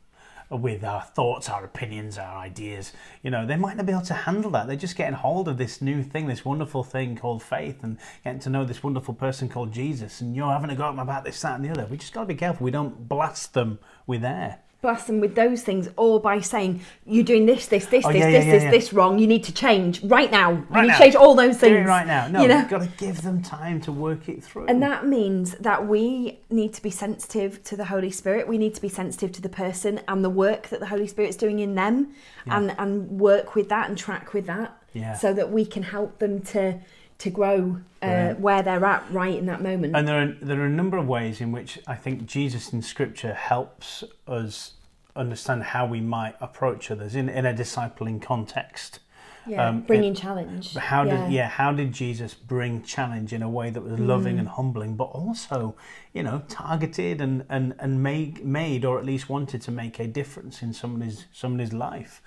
with 0.50 0.85
our 0.85 1.03
thoughts, 1.03 1.49
our 1.49 1.65
opinions, 1.65 2.19
our 2.19 2.38
ideas. 2.38 2.93
You 3.23 3.31
know, 3.31 3.47
they 3.47 3.57
might 3.57 3.76
not 3.76 3.87
be 3.87 3.93
able 3.93 4.03
to 4.03 4.15
handle 4.15 4.50
that. 4.53 4.67
They're 4.67 4.76
just 4.76 4.97
getting 4.97 5.15
hold 5.15 5.49
of 5.49 5.59
this 5.59 5.81
new 5.83 6.03
thing, 6.03 6.26
this 6.26 6.45
wonderful 6.45 6.85
thing 6.85 7.17
called 7.17 7.43
faith, 7.43 7.83
and 7.83 7.99
getting 8.25 8.41
to 8.41 8.50
know 8.50 8.65
this 8.65 8.83
wonderful 8.83 9.15
person 9.15 9.49
called 9.49 9.73
Jesus. 9.73 10.21
And 10.21 10.37
you're 10.37 10.50
having 10.50 10.71
a 10.71 10.76
go 10.76 10.85
at 10.85 10.91
them 10.91 10.99
about 11.00 11.25
this, 11.25 11.41
that, 11.41 11.57
and 11.57 11.65
the 11.65 11.71
other. 11.71 11.87
We 11.87 11.97
just 11.97 12.12
got 12.12 12.21
to 12.21 12.26
be 12.26 12.35
careful. 12.35 12.65
We 12.65 12.71
don't 12.71 13.09
blast 13.09 13.55
them 13.55 13.79
with 14.07 14.25
air 14.25 14.61
blast 14.83 15.06
them 15.06 15.21
with 15.21 15.35
those 15.35 15.62
things 15.62 15.88
or 15.97 16.21
by 16.21 16.38
saying 16.38 16.80
you're 17.06 17.25
doing 17.25 17.47
this 17.47 17.66
this 17.66 17.87
this 17.87 18.04
Oh, 18.04 18.12
this 18.12 18.21
yeah, 18.21 18.30
this 18.30 18.45
yeah, 18.45 18.52
this 18.52 18.62
yeah. 18.64 18.71
this 18.71 18.92
wrong 18.92 19.18
you 19.18 19.26
need 19.26 19.42
to 19.45 19.52
change 19.52 20.02
right 20.04 20.30
now 20.30 20.52
Right 20.52 20.76
you 20.76 20.83
need 20.83 20.88
now. 20.88 20.99
to 20.99 21.02
change 21.04 21.14
all 21.16 21.35
those 21.35 21.54
Do 21.56 21.61
things 21.61 21.76
it 21.87 21.88
right 21.88 22.06
now. 22.06 22.28
No, 22.28 22.42
you 22.42 22.49
know 22.49 22.59
you've 22.61 22.68
got 22.68 22.83
to 22.83 22.88
give 22.99 23.23
them 23.23 23.42
time 23.42 23.80
to 23.83 23.90
work 23.92 24.28
it 24.28 24.45
through. 24.45 24.66
and 24.66 24.83
that 24.83 25.06
means 25.06 25.54
that 25.56 25.87
we 25.88 26.38
need 26.50 26.73
to 26.75 26.83
be 26.83 26.90
sensitive 26.90 27.62
to 27.64 27.76
the 27.76 27.87
Holy 27.87 28.11
Spirit. 28.11 28.47
We 28.47 28.59
need 28.59 28.75
to 28.75 28.80
be 28.80 28.88
sensitive 28.90 29.33
to 29.33 29.42
the 29.42 29.49
person 29.49 30.00
and 30.09 30.25
the 30.25 30.30
work 30.30 30.68
that 30.68 30.80
the 30.80 30.87
Holy 30.87 31.06
Spirit's 31.06 31.37
doing 31.37 31.59
in 31.61 31.75
them 31.75 32.14
and, 32.47 32.75
and 32.78 33.18
work 33.18 33.54
with 33.54 33.68
that 33.71 33.88
and 33.88 33.99
track 33.99 34.35
with 34.35 34.47
that 34.47 34.76
Yeah. 34.92 35.14
so 35.14 35.33
that 35.33 35.50
we 35.50 35.64
can 35.66 35.83
help 35.83 36.18
them 36.18 36.40
to 36.54 36.78
to 37.18 37.30
grow 37.30 37.80
uh, 38.02 38.35
where 38.35 38.62
they're 38.62 38.85
at 38.85 39.11
right 39.11 39.37
in 39.37 39.46
that 39.46 39.62
moment. 39.62 39.96
And 39.96 40.06
there 40.06 40.23
are 40.23 40.37
there 40.40 40.61
are 40.61 40.66
a 40.66 40.70
number 40.70 40.96
of 40.96 41.06
ways 41.06 41.40
in 41.40 41.52
which 41.52 41.78
I 41.87 41.94
think 41.94 42.26
Jesus 42.26 42.73
in 42.73 42.82
Scripture 42.82 43.35
helps 43.35 44.04
us 44.26 44.73
understand 45.14 45.62
how 45.62 45.87
we 45.87 46.00
might 46.00 46.35
approach 46.40 46.90
others 46.90 47.16
in, 47.16 47.28
in 47.28 47.46
a 47.46 47.54
discipling 47.54 48.20
context. 48.20 49.00
yeah, 49.46 49.68
um, 49.68 49.80
bringing 49.82 50.14
challenge. 50.14 50.75
How 50.75 51.04
yeah. 51.04 51.25
did 51.25 51.32
yeah? 51.32 51.49
How 51.49 51.73
did 51.73 51.92
Jesus 51.92 52.35
bring 52.35 52.82
challenge 52.82 53.32
in 53.32 53.42
a 53.42 53.49
way 53.49 53.70
that 53.70 53.80
was 53.80 53.99
loving 53.99 54.38
and 54.38 54.49
humbling, 54.49 54.96
but 54.96 55.04
also 55.04 55.75
you 56.12 56.23
know 56.23 56.42
targeted 56.49 57.20
and 57.20 57.44
and 57.49 57.75
and 57.78 58.02
made 58.02 58.44
made 58.44 58.85
or 58.85 58.99
at 58.99 59.06
least 59.06 59.28
wanted 59.28 59.62
to 59.62 59.70
make 59.70 59.99
a 59.99 60.06
difference 60.06 60.62
in 60.62 60.73
somebody's 60.73 61.26
somebody's 61.32 61.73
life? 61.73 62.20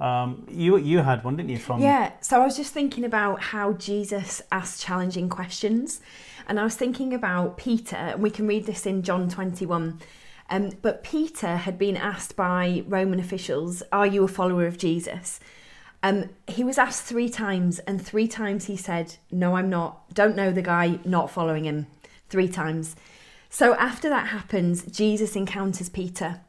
Um, 0.00 0.46
you 0.50 0.76
you 0.78 0.98
had 0.98 1.22
one, 1.24 1.36
didn't 1.36 1.50
you? 1.50 1.58
From 1.58 1.80
Yeah, 1.80 2.12
so 2.20 2.40
I 2.40 2.44
was 2.44 2.56
just 2.56 2.72
thinking 2.72 3.04
about 3.04 3.40
how 3.40 3.74
Jesus 3.74 4.42
asked 4.50 4.82
challenging 4.82 5.28
questions. 5.28 6.00
And 6.48 6.58
I 6.58 6.64
was 6.64 6.74
thinking 6.74 7.14
about 7.14 7.56
Peter, 7.56 7.96
and 7.96 8.22
we 8.22 8.30
can 8.30 8.46
read 8.46 8.66
this 8.66 8.84
in 8.84 9.02
John 9.02 9.28
21. 9.28 10.00
Um, 10.50 10.70
but 10.82 11.04
Peter 11.04 11.56
had 11.56 11.78
been 11.78 11.96
asked 11.96 12.34
by 12.34 12.82
Roman 12.86 13.20
officials, 13.20 13.82
Are 13.92 14.06
you 14.06 14.24
a 14.24 14.28
follower 14.28 14.66
of 14.66 14.76
Jesus? 14.76 15.38
Um, 16.02 16.30
he 16.48 16.64
was 16.64 16.78
asked 16.78 17.04
three 17.04 17.28
times, 17.28 17.78
and 17.80 18.04
three 18.04 18.26
times 18.26 18.64
he 18.64 18.76
said, 18.76 19.16
No, 19.30 19.56
I'm 19.56 19.70
not. 19.70 20.12
Don't 20.12 20.34
know 20.34 20.50
the 20.50 20.62
guy, 20.62 20.98
not 21.04 21.30
following 21.30 21.64
him. 21.64 21.86
Three 22.28 22.48
times. 22.48 22.96
So 23.48 23.74
after 23.74 24.08
that 24.08 24.28
happens, 24.28 24.84
Jesus 24.86 25.36
encounters 25.36 25.88
Peter 25.88 26.40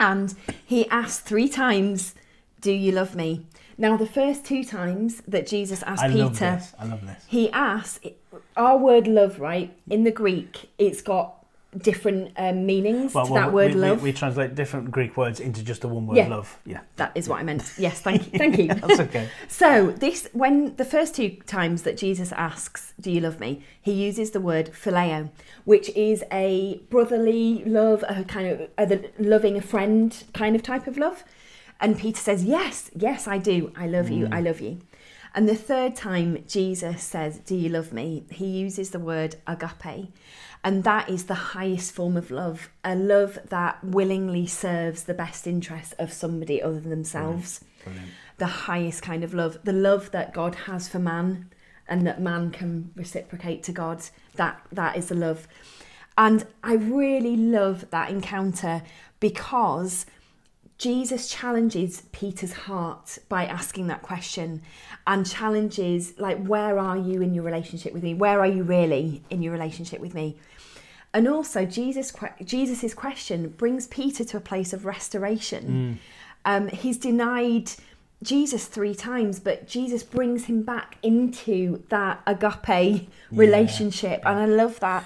and 0.00 0.34
he 0.64 0.88
asked 0.90 1.24
three 1.24 1.48
times, 1.48 2.14
Do 2.60 2.72
you 2.72 2.92
love 2.92 3.14
me? 3.14 3.46
Now, 3.76 3.96
the 3.96 4.06
first 4.06 4.44
two 4.44 4.64
times 4.64 5.22
that 5.28 5.46
Jesus 5.46 5.82
asked 5.84 6.02
I 6.02 6.08
Peter, 6.08 6.24
love 6.24 6.38
this. 6.38 6.74
I 6.78 6.84
love 6.86 7.06
this. 7.06 7.24
he 7.28 7.50
asked, 7.52 8.06
our 8.56 8.76
word 8.76 9.06
love, 9.06 9.38
right? 9.38 9.72
In 9.88 10.02
the 10.02 10.10
Greek, 10.10 10.68
it's 10.78 11.00
got 11.00 11.34
different 11.76 12.32
um, 12.36 12.64
meanings 12.66 13.12
to 13.12 13.24
that 13.34 13.52
word 13.52 13.74
we, 13.74 13.74
we- 13.74 13.80
love. 13.88 14.02
We, 14.02 14.12
translate 14.12 14.54
different 14.56 14.90
Greek 14.90 15.16
words 15.16 15.38
into 15.38 15.62
just 15.62 15.82
the 15.82 15.88
one 15.88 16.06
word 16.06 16.16
Yeah. 16.16 16.28
love. 16.28 16.58
Yeah, 16.64 16.80
that 16.96 17.12
is 17.14 17.28
what 17.28 17.38
I 17.38 17.42
meant. 17.44 17.72
Yes, 17.78 18.00
thank 18.00 18.32
you. 18.32 18.38
Thank 18.38 18.58
you. 18.58 18.68
that's 18.74 18.98
okay. 19.00 19.28
So 19.48 19.92
this, 19.92 20.28
when 20.32 20.74
the 20.76 20.84
first 20.84 21.14
two 21.14 21.36
times 21.46 21.82
that 21.82 21.96
Jesus 21.96 22.32
asks, 22.32 22.94
"Do 23.00 23.10
you 23.12 23.20
love 23.20 23.38
me?" 23.38 23.62
he 23.80 23.92
uses 23.92 24.30
the 24.32 24.40
word 24.40 24.70
phileo, 24.72 25.30
which 25.66 25.90
is 25.90 26.24
a 26.32 26.80
brotherly 26.90 27.62
love, 27.64 28.02
a 28.08 28.24
kind 28.24 28.48
of 28.48 28.90
a, 28.90 29.10
loving 29.18 29.56
a 29.56 29.62
friend 29.62 30.24
kind 30.32 30.56
of 30.56 30.62
type 30.62 30.86
of 30.86 30.96
love. 30.96 31.22
And 31.80 31.98
Peter 31.98 32.20
says, 32.20 32.44
"Yes, 32.44 32.90
yes, 32.94 33.26
I 33.26 33.38
do. 33.38 33.72
I 33.76 33.86
love 33.86 34.10
you. 34.10 34.26
I 34.26 34.40
mm. 34.40 34.46
love 34.46 34.60
you." 34.60 34.80
And 35.34 35.48
the 35.48 35.54
third 35.54 35.94
time 35.94 36.44
Jesus 36.48 37.02
says, 37.02 37.38
"Do 37.38 37.54
you 37.54 37.68
love 37.68 37.92
me?" 37.92 38.24
he 38.30 38.46
uses 38.46 38.90
the 38.90 38.98
word 38.98 39.36
agape. 39.46 40.12
And 40.64 40.82
that 40.84 41.08
is 41.08 41.26
the 41.26 41.34
highest 41.34 41.92
form 41.92 42.16
of 42.16 42.30
love, 42.30 42.68
a 42.84 42.96
love 42.96 43.38
that 43.48 43.82
willingly 43.84 44.46
serves 44.46 45.04
the 45.04 45.14
best 45.14 45.46
interest 45.46 45.94
of 45.98 46.12
somebody 46.12 46.60
other 46.60 46.80
than 46.80 46.90
themselves 46.90 47.64
Brilliant. 47.84 48.08
the 48.38 48.46
highest 48.46 49.02
kind 49.02 49.22
of 49.22 49.32
love, 49.32 49.58
the 49.62 49.72
love 49.72 50.10
that 50.10 50.34
God 50.34 50.54
has 50.66 50.88
for 50.88 50.98
man 50.98 51.50
and 51.88 52.06
that 52.06 52.20
man 52.20 52.50
can 52.50 52.90
reciprocate 52.96 53.62
to 53.64 53.72
God. 53.72 54.02
That 54.34 54.60
that 54.72 54.96
is 54.96 55.08
the 55.08 55.14
love. 55.14 55.46
And 56.16 56.44
I 56.64 56.74
really 56.74 57.36
love 57.36 57.90
that 57.90 58.10
encounter 58.10 58.82
because 59.20 60.04
Jesus 60.78 61.28
challenges 61.28 62.02
Peter's 62.12 62.52
heart 62.52 63.18
by 63.28 63.44
asking 63.44 63.88
that 63.88 64.02
question 64.02 64.62
and 65.06 65.26
challenges 65.28 66.14
like 66.18 66.42
where 66.46 66.78
are 66.78 66.96
you 66.96 67.20
in 67.20 67.34
your 67.34 67.42
relationship 67.42 67.92
with 67.92 68.04
me? 68.04 68.14
Where 68.14 68.38
are 68.40 68.46
you 68.46 68.62
really 68.62 69.22
in 69.28 69.42
your 69.42 69.52
relationship 69.52 70.00
with 70.00 70.14
me? 70.14 70.36
And 71.12 71.26
also 71.26 71.64
Jesus 71.64 72.12
Jesus's 72.44 72.94
question 72.94 73.48
brings 73.48 73.88
Peter 73.88 74.24
to 74.24 74.36
a 74.36 74.40
place 74.40 74.72
of 74.72 74.84
restoration. 74.84 75.98
Um, 76.44 76.68
he's 76.68 76.96
denied 76.96 77.72
Jesus 78.22 78.66
three 78.66 78.94
times, 78.94 79.40
but 79.40 79.66
Jesus 79.66 80.02
brings 80.02 80.44
him 80.44 80.62
back 80.62 80.96
into 81.02 81.82
that 81.88 82.20
agape 82.26 83.08
relationship, 83.32 84.22
and 84.24 84.38
I 84.38 84.44
love 84.46 84.80
that. 84.80 85.04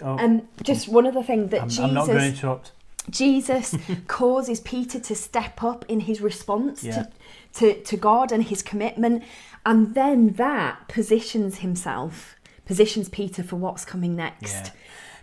Oh, 0.00 0.16
And 0.18 0.48
just 0.62 0.88
one 0.88 1.06
other 1.06 1.22
thing 1.22 1.48
that 1.48 1.62
I'm, 1.62 1.68
Jesus 1.68 1.84
I'm 1.84 1.94
not 1.94 2.06
going 2.06 2.18
to 2.18 2.26
interrupt. 2.26 2.72
Jesus 3.10 3.74
causes 4.06 4.60
Peter 4.60 5.00
to 5.00 5.14
step 5.14 5.62
up 5.62 5.84
in 5.88 6.00
his 6.00 6.20
response 6.20 6.82
Yeah. 6.84 6.92
to, 6.94 7.10
to, 7.74 7.82
to 7.82 7.96
God 7.96 8.32
and 8.32 8.44
his 8.44 8.62
commitment. 8.62 9.22
And 9.66 9.94
then 9.94 10.30
that 10.34 10.88
positions 10.88 11.58
himself, 11.58 12.36
positions 12.64 13.08
Peter 13.08 13.42
for 13.42 13.56
what's 13.56 13.84
coming 13.84 14.16
next. 14.16 14.52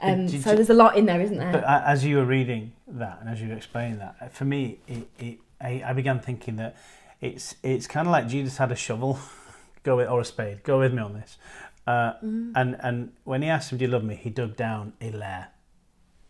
Yeah. 0.02 0.12
Um, 0.14 0.30
so 0.30 0.56
there's 0.56 0.70
a 0.70 0.74
lot 0.74 0.96
in 0.98 1.06
there, 1.08 1.20
isn't 1.20 1.38
there? 1.38 1.52
But 1.52 1.64
as 1.66 2.06
you 2.06 2.18
were 2.18 2.26
reading 2.26 2.72
that 2.88 3.18
and 3.20 3.30
as 3.30 3.42
you 3.42 3.50
were 3.50 3.56
explaining 3.56 3.98
that, 4.00 4.34
for 4.34 4.46
me, 4.46 4.80
it, 4.88 5.08
it, 5.20 5.38
I, 5.60 5.84
I 5.88 5.94
began 5.94 6.20
thinking 6.22 6.56
that 6.56 6.78
it's 7.20 7.56
it's 7.64 7.86
kind 7.86 8.08
of 8.08 8.12
like 8.14 8.30
Jesus 8.30 8.56
had 8.58 8.72
a 8.72 8.78
shovel, 8.78 9.20
go 9.84 9.98
with 9.98 10.08
or 10.08 10.22
a 10.22 10.26
spade. 10.26 10.64
Go 10.64 10.80
with 10.80 10.94
me 10.94 11.02
on 11.02 11.14
this. 11.16 11.38
Uh, 11.86 12.14
And 12.22 12.78
and 12.80 13.12
when 13.26 13.42
he 13.42 13.50
asked 13.50 13.74
him, 13.74 13.78
"Do 13.78 13.84
you 13.84 13.92
love 13.92 14.06
me?" 14.06 14.16
he 14.16 14.30
dug 14.30 14.56
down 14.56 14.94
a 15.02 15.12
layer, 15.12 15.48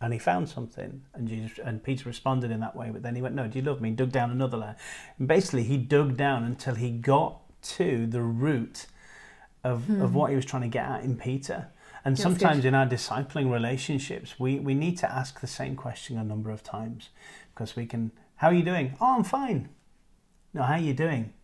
and 0.00 0.12
he 0.12 0.18
found 0.18 0.48
something. 0.48 1.02
And 1.14 1.28
Jesus 1.28 1.58
and 1.64 1.82
Peter 1.82 2.08
responded 2.08 2.50
in 2.50 2.60
that 2.60 2.74
way. 2.74 2.90
But 2.90 3.02
then 3.02 3.14
he 3.16 3.22
went, 3.22 3.34
"No, 3.34 3.46
do 3.46 3.58
you 3.58 3.64
love 3.64 3.80
me?" 3.80 3.90
He 3.90 3.94
dug 3.96 4.12
down 4.12 4.30
another 4.30 4.56
layer 4.56 4.76
And 5.18 5.28
basically, 5.28 5.64
he 5.64 5.76
dug 5.76 6.16
down 6.16 6.44
until 6.44 6.74
he 6.74 6.90
got 6.90 7.40
to 7.62 8.06
the 8.06 8.22
root 8.22 8.86
of 9.62 9.90
of 10.00 10.14
what 10.14 10.30
he 10.30 10.36
was 10.36 10.44
trying 10.46 10.62
to 10.62 10.68
get 10.68 10.84
at 10.86 11.04
in 11.04 11.16
Peter. 11.16 11.68
And 12.02 12.16
That's 12.16 12.22
sometimes 12.22 12.58
good. 12.62 12.68
in 12.68 12.74
our 12.74 12.86
discipling 12.86 13.52
relationships, 13.52 14.40
we, 14.40 14.58
we 14.58 14.72
need 14.72 14.96
to 14.98 15.12
ask 15.12 15.40
the 15.40 15.46
same 15.46 15.76
question 15.76 16.16
a 16.16 16.24
number 16.24 16.50
of 16.50 16.62
times 16.62 17.10
because 17.52 17.76
we 17.76 17.84
can, 17.84 18.10
how 18.36 18.48
are 18.48 18.54
you 18.54 18.62
doing? 18.62 18.94
Oh, 19.02 19.16
I'm 19.16 19.22
fine. 19.24 19.68
No, 20.54 20.62
how 20.62 20.74
are 20.74 20.80
you 20.80 20.94
doing? 20.94 21.34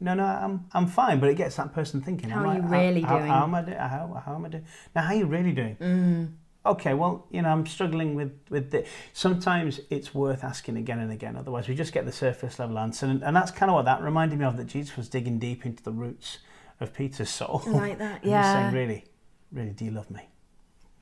No, 0.00 0.14
no, 0.14 0.24
I'm 0.24 0.66
I'm 0.72 0.86
fine. 0.86 1.20
But 1.20 1.28
it 1.28 1.34
gets 1.36 1.56
that 1.56 1.74
person 1.74 2.00
thinking. 2.00 2.30
How 2.30 2.40
am 2.40 2.46
are 2.46 2.48
I- 2.48 2.56
you 2.56 2.62
really 2.62 3.00
how, 3.02 3.18
doing? 3.18 3.30
How, 3.30 3.42
am 3.42 3.54
I 3.54 3.62
doing? 3.62 3.76
How, 3.76 4.22
how 4.24 4.34
am 4.36 4.44
I 4.46 4.48
doing? 4.48 4.64
Now, 4.94 5.02
how 5.02 5.08
are 5.14 5.16
you 5.16 5.26
really 5.26 5.52
doing? 5.52 5.76
Mm. 5.76 6.32
Okay, 6.66 6.94
well, 6.94 7.26
you 7.30 7.42
know, 7.42 7.48
I'm 7.48 7.66
struggling 7.66 8.14
with 8.14 8.32
with 8.50 8.70
the. 8.70 8.84
Sometimes 9.12 9.80
it's 9.90 10.14
worth 10.14 10.42
asking 10.44 10.76
again 10.76 10.98
and 10.98 11.10
again. 11.12 11.36
Otherwise, 11.36 11.68
we 11.68 11.74
just 11.74 11.92
get 11.92 12.04
the 12.04 12.12
surface 12.12 12.58
level 12.58 12.78
answer, 12.78 13.06
and, 13.06 13.22
and 13.22 13.34
that's 13.36 13.50
kind 13.50 13.70
of 13.70 13.74
what 13.74 13.84
that 13.86 14.02
reminded 14.02 14.38
me 14.38 14.44
of. 14.44 14.56
That 14.56 14.66
Jesus 14.66 14.96
was 14.96 15.08
digging 15.08 15.38
deep 15.38 15.64
into 15.64 15.82
the 15.82 15.92
roots 15.92 16.38
of 16.80 16.92
Peter's 16.92 17.30
soul. 17.30 17.62
I 17.66 17.70
like 17.70 17.98
that. 17.98 18.20
and 18.22 18.30
Yeah. 18.30 18.52
saying, 18.52 18.74
really, 18.74 19.04
really, 19.52 19.70
do 19.70 19.84
you 19.84 19.90
love 19.92 20.10
me? 20.10 20.22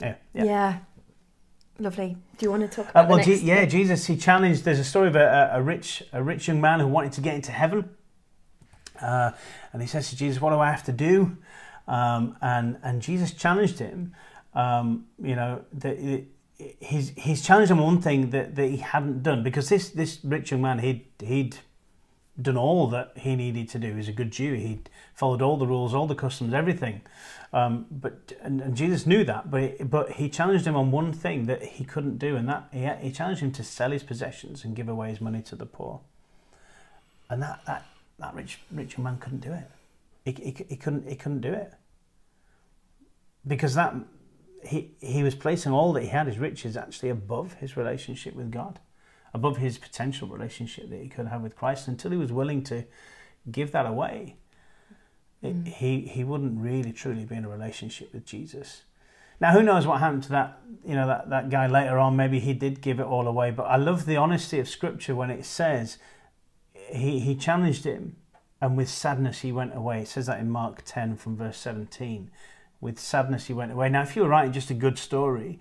Yeah, 0.00 0.14
yeah. 0.32 0.44
yeah. 0.44 0.78
Lovely. 1.80 2.16
Do 2.38 2.46
you 2.46 2.50
want 2.50 2.62
to 2.62 2.68
talk 2.68 2.86
Uh, 2.94 3.04
well, 3.08 3.18
the 3.18 3.24
Je- 3.24 3.30
next? 3.32 3.42
yeah, 3.42 3.64
Jesus. 3.64 4.06
He 4.06 4.16
challenged. 4.16 4.64
There's 4.64 4.78
a 4.78 4.84
story 4.84 5.08
of 5.08 5.16
a, 5.16 5.50
a 5.54 5.58
a 5.58 5.62
rich, 5.62 6.02
a 6.12 6.22
rich 6.22 6.46
young 6.46 6.60
man 6.60 6.78
who 6.80 6.86
wanted 6.86 7.12
to 7.12 7.20
get 7.20 7.34
into 7.34 7.50
heaven, 7.50 7.88
uh, 9.00 9.32
and 9.72 9.82
he 9.82 9.88
says 9.88 10.08
to 10.10 10.16
Jesus, 10.16 10.40
"What 10.40 10.50
do 10.50 10.58
I 10.60 10.70
have 10.70 10.84
to 10.84 10.92
do?" 10.92 11.36
Um, 11.88 12.36
and 12.40 12.78
and 12.82 13.02
Jesus 13.02 13.32
challenged 13.32 13.78
him. 13.78 14.14
Um, 14.54 15.06
you 15.22 15.34
know, 15.36 15.64
that 15.72 15.98
it- 15.98 16.28
he's 16.80 17.10
he's 17.16 17.42
challenged 17.42 17.70
him 17.70 17.78
on 17.80 17.84
one 17.84 18.00
thing 18.00 18.30
that, 18.30 18.54
that 18.54 18.68
he 18.68 18.76
hadn't 18.76 19.22
done 19.22 19.42
because 19.42 19.68
this 19.68 19.90
this 19.90 20.20
rich 20.24 20.52
young 20.52 20.62
man 20.62 20.78
he'd 20.78 21.04
he'd 21.20 21.56
done 22.40 22.56
all 22.56 22.88
that 22.88 23.12
he 23.16 23.36
needed 23.36 23.68
to 23.68 23.78
do. 23.78 23.94
He's 23.94 24.08
a 24.08 24.12
good 24.12 24.30
Jew. 24.30 24.54
He'd 24.54 24.88
followed 25.14 25.42
all 25.42 25.56
the 25.56 25.66
rules, 25.66 25.94
all 25.94 26.06
the 26.06 26.14
customs, 26.14 26.52
everything. 26.52 27.02
Um, 27.52 27.86
but 27.90 28.32
and, 28.42 28.60
and 28.60 28.76
Jesus 28.76 29.06
knew 29.06 29.24
that, 29.24 29.50
but 29.50 29.88
but 29.90 30.12
he 30.12 30.28
challenged 30.28 30.66
him 30.66 30.76
on 30.76 30.90
one 30.90 31.12
thing 31.12 31.46
that 31.46 31.62
he 31.62 31.84
couldn't 31.84 32.18
do, 32.18 32.36
and 32.36 32.48
that 32.48 32.68
he, 32.72 32.88
he 33.06 33.12
challenged 33.12 33.42
him 33.42 33.52
to 33.52 33.62
sell 33.62 33.90
his 33.90 34.02
possessions 34.02 34.64
and 34.64 34.74
give 34.74 34.88
away 34.88 35.10
his 35.10 35.20
money 35.20 35.42
to 35.42 35.56
the 35.56 35.66
poor. 35.66 36.00
And 37.30 37.42
that 37.42 37.60
that, 37.66 37.86
that 38.18 38.34
rich 38.34 38.58
rich 38.72 38.96
young 38.96 39.04
man 39.04 39.18
couldn't 39.18 39.40
do 39.40 39.52
it. 39.52 39.70
He, 40.24 40.32
he, 40.32 40.64
he 40.68 40.76
couldn't 40.76 41.08
he 41.08 41.14
couldn't 41.16 41.40
do 41.40 41.52
it 41.52 41.72
because 43.46 43.74
that 43.74 43.94
he 44.64 44.92
he 45.00 45.22
was 45.22 45.34
placing 45.34 45.72
all 45.72 45.92
that 45.94 46.02
he 46.02 46.08
had, 46.08 46.26
his 46.26 46.38
riches, 46.38 46.76
actually 46.76 47.10
above 47.10 47.54
his 47.54 47.76
relationship 47.76 48.34
with 48.34 48.50
God. 48.50 48.80
above 49.36 49.56
his 49.56 49.78
potential 49.78 50.28
relationship 50.28 50.88
that 50.90 51.00
he 51.02 51.08
could 51.08 51.26
have 51.26 51.42
with 51.42 51.56
Christ 51.56 51.88
until 51.88 52.12
he 52.12 52.16
was 52.16 52.30
willing 52.30 52.62
to 52.62 52.84
give 53.50 53.72
that 53.72 53.84
away. 53.84 54.36
It, 55.42 55.56
Mm. 55.64 55.66
he 55.66 56.00
he 56.02 56.22
wouldn't 56.22 56.60
really 56.60 56.92
truly 56.92 57.24
be 57.24 57.34
in 57.34 57.44
a 57.44 57.48
relationship 57.48 58.12
with 58.14 58.24
Jesus. 58.24 58.84
Now, 59.40 59.50
who 59.52 59.62
knows 59.64 59.86
what 59.88 59.98
happened 59.98 60.22
to 60.24 60.28
that, 60.30 60.60
you 60.86 60.94
know, 60.94 61.08
that, 61.08 61.28
that 61.30 61.50
guy 61.50 61.66
later 61.66 61.98
on? 61.98 62.14
Maybe 62.14 62.38
he 62.38 62.54
did 62.54 62.80
give 62.80 63.00
it 63.00 63.06
all 63.06 63.26
away. 63.26 63.50
But 63.50 63.64
I 63.64 63.76
love 63.76 64.06
the 64.06 64.16
honesty 64.16 64.60
of 64.60 64.68
Scripture 64.68 65.16
when 65.16 65.30
it 65.30 65.44
says 65.44 65.98
he, 66.72 67.18
he 67.18 67.34
challenged 67.34 67.84
him, 67.84 68.14
and 68.60 68.76
with 68.76 68.88
sadness 68.88 69.40
he 69.40 69.50
went 69.50 69.74
away. 69.76 70.02
It 70.02 70.08
says 70.08 70.26
that 70.26 70.38
in 70.38 70.48
Mark 70.48 70.82
10 70.84 71.16
from 71.16 71.36
verse 71.36 71.58
17. 71.58 72.30
With 72.84 72.98
sadness 72.98 73.46
he 73.46 73.54
went 73.54 73.72
away. 73.72 73.88
Now, 73.88 74.02
if 74.02 74.14
you 74.14 74.20
were 74.22 74.28
writing 74.28 74.52
just 74.52 74.70
a 74.70 74.74
good 74.74 74.98
story, 74.98 75.58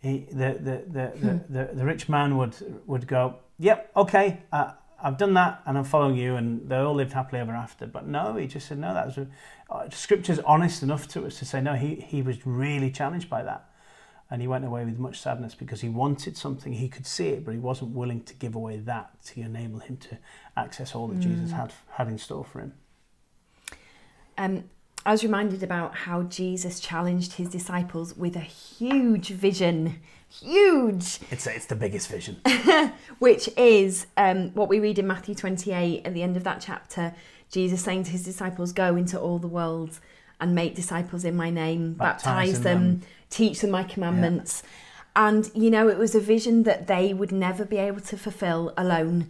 he, 0.00 0.26
the, 0.30 0.58
the, 0.58 0.84
the, 0.86 1.12
the, 1.20 1.44
the, 1.50 1.74
the 1.74 1.84
rich 1.84 2.08
man 2.08 2.38
would, 2.38 2.56
would 2.86 3.06
go, 3.06 3.36
Yep, 3.58 3.90
okay, 3.94 4.40
uh, 4.50 4.72
I've 5.02 5.18
done 5.18 5.34
that 5.34 5.60
and 5.66 5.76
I'm 5.76 5.84
following 5.84 6.16
you, 6.16 6.36
and 6.36 6.66
they 6.66 6.76
all 6.76 6.94
lived 6.94 7.12
happily 7.12 7.42
ever 7.42 7.52
after. 7.52 7.86
But 7.86 8.06
no, 8.06 8.36
he 8.36 8.46
just 8.46 8.68
said, 8.68 8.78
No, 8.78 8.94
that 8.94 9.04
was. 9.04 9.18
A, 9.18 9.26
uh, 9.68 9.90
scripture's 9.90 10.38
honest 10.38 10.82
enough 10.82 11.06
to 11.08 11.26
us 11.26 11.38
to 11.40 11.44
say, 11.44 11.60
No, 11.60 11.74
he, 11.74 11.96
he 11.96 12.22
was 12.22 12.46
really 12.46 12.90
challenged 12.90 13.28
by 13.28 13.42
that. 13.42 13.68
And 14.30 14.40
he 14.40 14.48
went 14.48 14.64
away 14.64 14.86
with 14.86 14.98
much 14.98 15.20
sadness 15.20 15.54
because 15.54 15.82
he 15.82 15.90
wanted 15.90 16.38
something. 16.38 16.72
He 16.72 16.88
could 16.88 17.06
see 17.06 17.28
it, 17.28 17.44
but 17.44 17.52
he 17.52 17.60
wasn't 17.60 17.90
willing 17.90 18.22
to 18.22 18.34
give 18.34 18.54
away 18.54 18.78
that 18.78 19.22
to 19.26 19.42
enable 19.42 19.80
him 19.80 19.98
to 19.98 20.16
access 20.56 20.94
all 20.94 21.06
that 21.08 21.20
Jesus 21.20 21.52
had, 21.52 21.74
had 21.92 22.08
in 22.08 22.16
store 22.16 22.44
for 22.44 22.60
him. 22.60 22.72
Um, 24.38 24.64
I 25.06 25.12
was 25.12 25.22
reminded 25.22 25.62
about 25.62 25.94
how 25.94 26.24
Jesus 26.24 26.80
challenged 26.80 27.34
his 27.34 27.48
disciples 27.48 28.16
with 28.16 28.34
a 28.34 28.40
huge 28.40 29.28
vision, 29.28 30.00
huge, 30.28 31.20
It's, 31.30 31.46
it's 31.46 31.66
the 31.66 31.76
biggest 31.76 32.08
vision. 32.10 32.40
which 33.20 33.48
is 33.56 34.08
um, 34.16 34.50
what 34.54 34.68
we 34.68 34.80
read 34.80 34.98
in 34.98 35.06
Matthew 35.06 35.36
28 35.36 36.04
at 36.04 36.12
the 36.12 36.24
end 36.24 36.36
of 36.36 36.42
that 36.42 36.60
chapter. 36.60 37.14
Jesus 37.52 37.82
saying 37.84 38.02
to 38.02 38.10
his 38.10 38.24
disciples, 38.24 38.72
Go 38.72 38.96
into 38.96 39.16
all 39.18 39.38
the 39.38 39.46
world 39.46 40.00
and 40.40 40.56
make 40.56 40.74
disciples 40.74 41.24
in 41.24 41.36
my 41.36 41.50
name, 41.50 41.92
baptize 41.94 42.24
Baptizing 42.24 42.62
them, 42.64 42.82
them. 42.82 43.02
teach 43.30 43.60
them 43.60 43.70
my 43.70 43.84
commandments. 43.84 44.64
And, 45.14 45.48
you 45.54 45.70
know, 45.70 45.88
it 45.88 45.98
was 45.98 46.16
a 46.16 46.20
vision 46.20 46.64
that 46.64 46.88
they 46.88 47.14
would 47.14 47.30
never 47.30 47.64
be 47.64 47.76
able 47.76 48.00
to 48.00 48.16
fulfill 48.18 48.74
alone. 48.76 49.28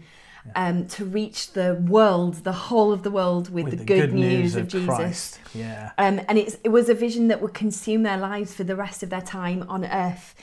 Um, 0.54 0.86
to 0.88 1.04
reach 1.04 1.52
the 1.52 1.74
world, 1.74 2.44
the 2.44 2.52
whole 2.52 2.92
of 2.92 3.02
the 3.02 3.10
world, 3.10 3.50
with, 3.50 3.70
the, 3.70 3.84
good, 3.84 4.12
news, 4.12 4.54
of, 4.56 4.68
Jesus. 4.68 4.86
Christ. 4.86 5.40
Yeah. 5.54 5.92
Um, 5.98 6.20
and 6.28 6.38
it's, 6.38 6.56
it 6.64 6.68
was 6.68 6.88
a 6.88 6.94
vision 6.94 7.28
that 7.28 7.42
would 7.42 7.54
consume 7.54 8.02
their 8.02 8.16
lives 8.16 8.54
for 8.54 8.64
the 8.64 8.76
rest 8.76 9.02
of 9.02 9.10
their 9.10 9.20
time 9.20 9.64
on 9.68 9.84
earth. 9.84 10.34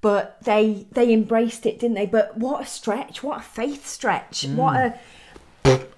But 0.00 0.42
they 0.44 0.86
they 0.92 1.12
embraced 1.12 1.66
it, 1.66 1.80
didn't 1.80 1.96
they? 1.96 2.06
But 2.06 2.36
what 2.36 2.62
a 2.62 2.66
stretch! 2.66 3.22
What 3.24 3.40
a 3.40 3.42
faith 3.42 3.84
stretch! 3.84 4.44
What 4.44 4.76
a 4.76 4.98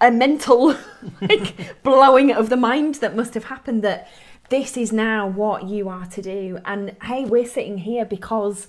a 0.01 0.11
mental 0.11 0.75
like, 1.21 1.83
blowing 1.83 2.33
of 2.33 2.49
the 2.49 2.57
mind 2.57 2.97
that 2.97 3.15
must 3.15 3.35
have 3.35 3.45
happened. 3.45 3.83
That 3.83 4.09
this 4.49 4.77
is 4.77 4.93
now 4.93 5.29
what 5.29 5.65
you 5.65 5.89
are 5.89 6.07
to 6.07 6.23
do, 6.23 6.59
and 6.65 6.97
hey, 7.03 7.27
we're 7.27 7.47
sitting 7.47 7.79
here 7.79 8.07
because 8.07 8.69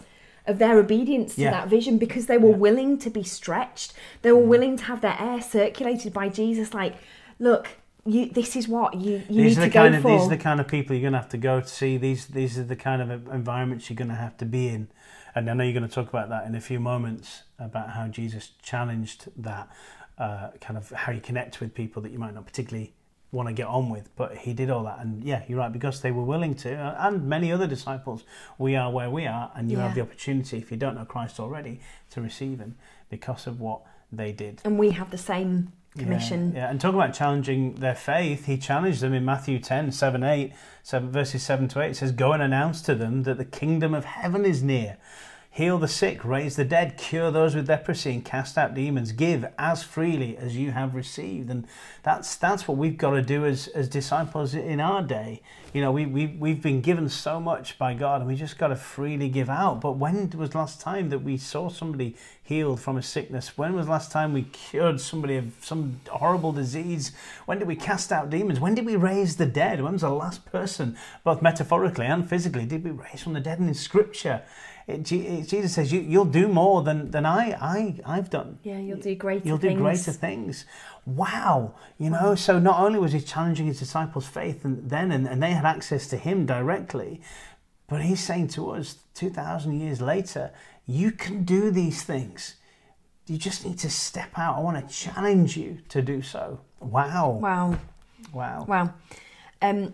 of 0.51 0.59
their 0.59 0.77
obedience 0.77 1.35
to 1.35 1.41
Yeah. 1.41 1.51
that 1.51 1.67
vision 1.69 1.97
because 1.97 2.25
they 2.27 2.37
were 2.37 2.51
Yeah. 2.51 2.57
willing 2.67 2.97
to 2.99 3.09
be 3.09 3.23
stretched. 3.23 3.93
They 4.21 4.31
were 4.31 4.47
willing 4.53 4.77
to 4.77 4.83
have 4.85 5.01
their 5.01 5.17
air 5.19 5.41
circulated 5.41 6.13
by 6.13 6.29
Jesus. 6.29 6.73
Like, 6.73 6.95
look, 7.39 7.69
you. 8.05 8.27
This 8.27 8.55
is 8.55 8.67
what 8.67 8.95
you 8.95 9.21
you 9.29 9.43
these 9.43 9.57
need 9.57 9.63
are 9.63 9.65
to 9.65 9.69
the 9.69 9.69
go 9.69 9.79
kind 9.83 9.95
of 9.95 10.01
for. 10.01 10.11
these 10.11 10.25
are 10.27 10.29
the 10.29 10.37
kind 10.49 10.59
of 10.59 10.67
people 10.67 10.95
you're 10.95 11.01
going 11.09 11.13
to 11.13 11.19
have 11.19 11.29
to 11.29 11.37
go 11.37 11.61
to 11.61 11.67
see. 11.67 11.97
These 11.97 12.27
these 12.27 12.57
are 12.59 12.63
the 12.63 12.75
kind 12.75 13.01
of 13.01 13.09
environments 13.33 13.89
you're 13.89 13.97
going 14.03 14.09
to 14.09 14.15
have 14.15 14.37
to 14.37 14.45
be 14.45 14.67
in. 14.69 14.87
And 15.35 15.49
I 15.49 15.53
know 15.53 15.63
you're 15.63 15.73
going 15.81 15.87
to 15.87 15.95
talk 15.95 16.09
about 16.09 16.27
that 16.29 16.45
in 16.45 16.55
a 16.55 16.59
few 16.61 16.79
moments 16.79 17.43
about 17.57 17.91
how 17.91 18.07
Jesus 18.07 18.51
challenged 18.61 19.29
that 19.37 19.69
uh, 20.17 20.49
kind 20.59 20.77
of 20.77 20.89
how 20.89 21.11
you 21.11 21.21
connect 21.21 21.59
with 21.61 21.73
people 21.73 22.01
that 22.01 22.11
you 22.11 22.19
might 22.19 22.33
not 22.33 22.45
particularly 22.45 22.93
want 23.31 23.47
to 23.47 23.53
get 23.53 23.67
on 23.67 23.89
with. 23.89 24.09
But 24.15 24.37
he 24.37 24.53
did 24.53 24.69
all 24.69 24.83
that, 24.83 24.99
and 24.99 25.23
yeah, 25.23 25.43
you're 25.47 25.59
right 25.59 25.71
because 25.71 26.01
they 26.01 26.11
were 26.11 26.23
willing 26.23 26.53
to, 26.55 26.73
uh, 26.75 27.07
and 27.07 27.23
many 27.27 27.51
other 27.51 27.67
disciples. 27.67 28.23
We 28.57 28.75
are 28.75 28.91
where 28.91 29.09
we 29.09 29.25
are, 29.27 29.51
and 29.55 29.71
you 29.71 29.77
Yeah. 29.77 29.83
have 29.87 29.95
the 29.95 30.01
opportunity 30.01 30.57
if 30.57 30.71
you 30.71 30.77
don't 30.77 30.95
know 30.95 31.05
Christ 31.05 31.39
already 31.39 31.79
to 32.11 32.21
receive 32.21 32.59
Him 32.59 32.75
because 33.09 33.47
of 33.47 33.59
what 33.59 33.81
they 34.11 34.31
did. 34.33 34.61
and 34.65 34.77
we 34.77 34.91
have 34.91 35.09
the 35.11 35.17
same 35.17 35.71
commission. 35.97 36.51
Yeah, 36.53 36.59
yeah. 36.63 36.69
and 36.69 36.79
talk 36.81 36.93
about 36.93 37.13
challenging 37.13 37.75
their 37.75 37.95
faith. 37.95 38.45
He 38.45 38.57
challenged 38.57 39.01
them 39.01 39.13
in 39.13 39.23
Matthew 39.25 39.59
10, 39.59 39.91
7, 39.91 40.23
8, 40.23 40.53
7, 40.83 41.09
verses 41.11 41.43
7 41.43 41.67
to 41.69 41.81
8. 41.81 41.91
It 41.91 41.95
says, 41.95 42.11
Go 42.11 42.31
and 42.33 42.41
announce 42.43 42.81
to 42.83 42.95
them 42.95 43.23
that 43.23 43.37
the 43.37 43.45
kingdom 43.45 43.93
of 43.93 44.05
heaven 44.05 44.45
is 44.45 44.61
near. 44.63 44.97
Heal 45.53 45.77
the 45.77 45.89
sick, 45.89 46.23
raise 46.23 46.55
the 46.55 46.63
dead, 46.63 46.97
cure 46.97 47.29
those 47.29 47.55
with 47.55 47.67
leprosy, 47.67 48.13
and 48.13 48.23
cast 48.23 48.57
out 48.57 48.73
demons. 48.73 49.11
Give 49.11 49.47
as 49.59 49.83
freely 49.83 50.37
as 50.37 50.55
you 50.55 50.71
have 50.71 50.95
received. 50.95 51.49
And 51.49 51.67
that's 52.03 52.37
that's 52.37 52.69
what 52.69 52.77
we've 52.77 52.97
got 52.97 53.11
to 53.11 53.21
do 53.21 53.45
as, 53.45 53.67
as 53.67 53.89
disciples 53.89 54.55
in 54.55 54.79
our 54.79 55.03
day. 55.03 55.41
You 55.73 55.81
know, 55.81 55.91
we, 55.91 56.05
we, 56.05 56.27
we've 56.27 56.61
been 56.61 56.79
given 56.79 57.09
so 57.09 57.41
much 57.41 57.77
by 57.77 57.93
God 57.93 58.21
and 58.21 58.29
we 58.29 58.35
just 58.37 58.57
got 58.57 58.69
to 58.69 58.77
freely 58.77 59.27
give 59.27 59.49
out. 59.49 59.81
But 59.81 59.97
when 59.97 60.29
was 60.37 60.55
last 60.55 60.79
time 60.79 61.09
that 61.09 61.19
we 61.19 61.35
saw 61.35 61.67
somebody 61.67 62.15
healed 62.41 62.79
from 62.79 62.95
a 62.95 63.03
sickness? 63.03 63.57
When 63.57 63.73
was 63.73 63.89
last 63.89 64.09
time 64.09 64.31
we 64.31 64.43
cured 64.43 65.01
somebody 65.01 65.35
of 65.35 65.53
some 65.59 65.99
horrible 66.09 66.53
disease? 66.53 67.11
When 67.45 67.59
did 67.59 67.67
we 67.67 67.75
cast 67.75 68.13
out 68.13 68.29
demons? 68.29 68.61
When 68.61 68.73
did 68.73 68.85
we 68.85 68.95
raise 68.95 69.35
the 69.35 69.45
dead? 69.45 69.81
When 69.81 69.93
was 69.93 70.01
the 70.01 70.09
last 70.11 70.45
person, 70.45 70.97
both 71.25 71.41
metaphorically 71.41 72.05
and 72.05 72.29
physically, 72.29 72.65
did 72.65 72.85
we 72.85 72.91
raise 72.91 73.21
from 73.21 73.33
the 73.33 73.41
dead? 73.41 73.59
And 73.59 73.67
in 73.67 73.73
Scripture, 73.73 74.43
it, 74.91 75.47
Jesus 75.47 75.73
says, 75.73 75.91
you, 75.91 75.99
"You'll 76.01 76.25
do 76.25 76.47
more 76.47 76.83
than 76.83 77.11
than 77.11 77.25
I 77.25 77.57
I 77.61 77.95
I've 78.05 78.29
done." 78.29 78.59
Yeah, 78.63 78.79
you'll 78.79 78.97
do 78.99 79.15
greater 79.15 79.47
You'll 79.47 79.57
do 79.57 79.67
things. 79.69 79.81
greater 79.81 80.11
things. 80.11 80.65
Wow, 81.05 81.73
you 81.97 82.09
know. 82.09 82.35
So 82.35 82.59
not 82.59 82.79
only 82.79 82.99
was 82.99 83.13
he 83.13 83.21
challenging 83.21 83.65
his 83.67 83.79
disciples' 83.79 84.27
faith, 84.27 84.63
and 84.65 84.89
then 84.89 85.11
and, 85.11 85.27
and 85.27 85.41
they 85.41 85.51
had 85.51 85.65
access 85.65 86.07
to 86.09 86.17
him 86.17 86.45
directly, 86.45 87.21
but 87.87 88.01
he's 88.01 88.23
saying 88.23 88.49
to 88.49 88.71
us, 88.71 88.97
two 89.13 89.29
thousand 89.29 89.79
years 89.79 89.99
later, 90.01 90.51
you 90.85 91.11
can 91.11 91.43
do 91.43 91.71
these 91.71 92.03
things. 92.03 92.55
You 93.27 93.37
just 93.37 93.65
need 93.65 93.79
to 93.79 93.89
step 93.89 94.37
out. 94.37 94.57
I 94.57 94.59
want 94.61 94.77
to 94.87 94.93
challenge 94.93 95.55
you 95.57 95.79
to 95.89 96.01
do 96.01 96.21
so. 96.21 96.59
Wow, 96.79 97.39
Wow, 97.41 97.77
wow. 98.33 98.65
wow. 98.67 98.93
Um, 99.61 99.93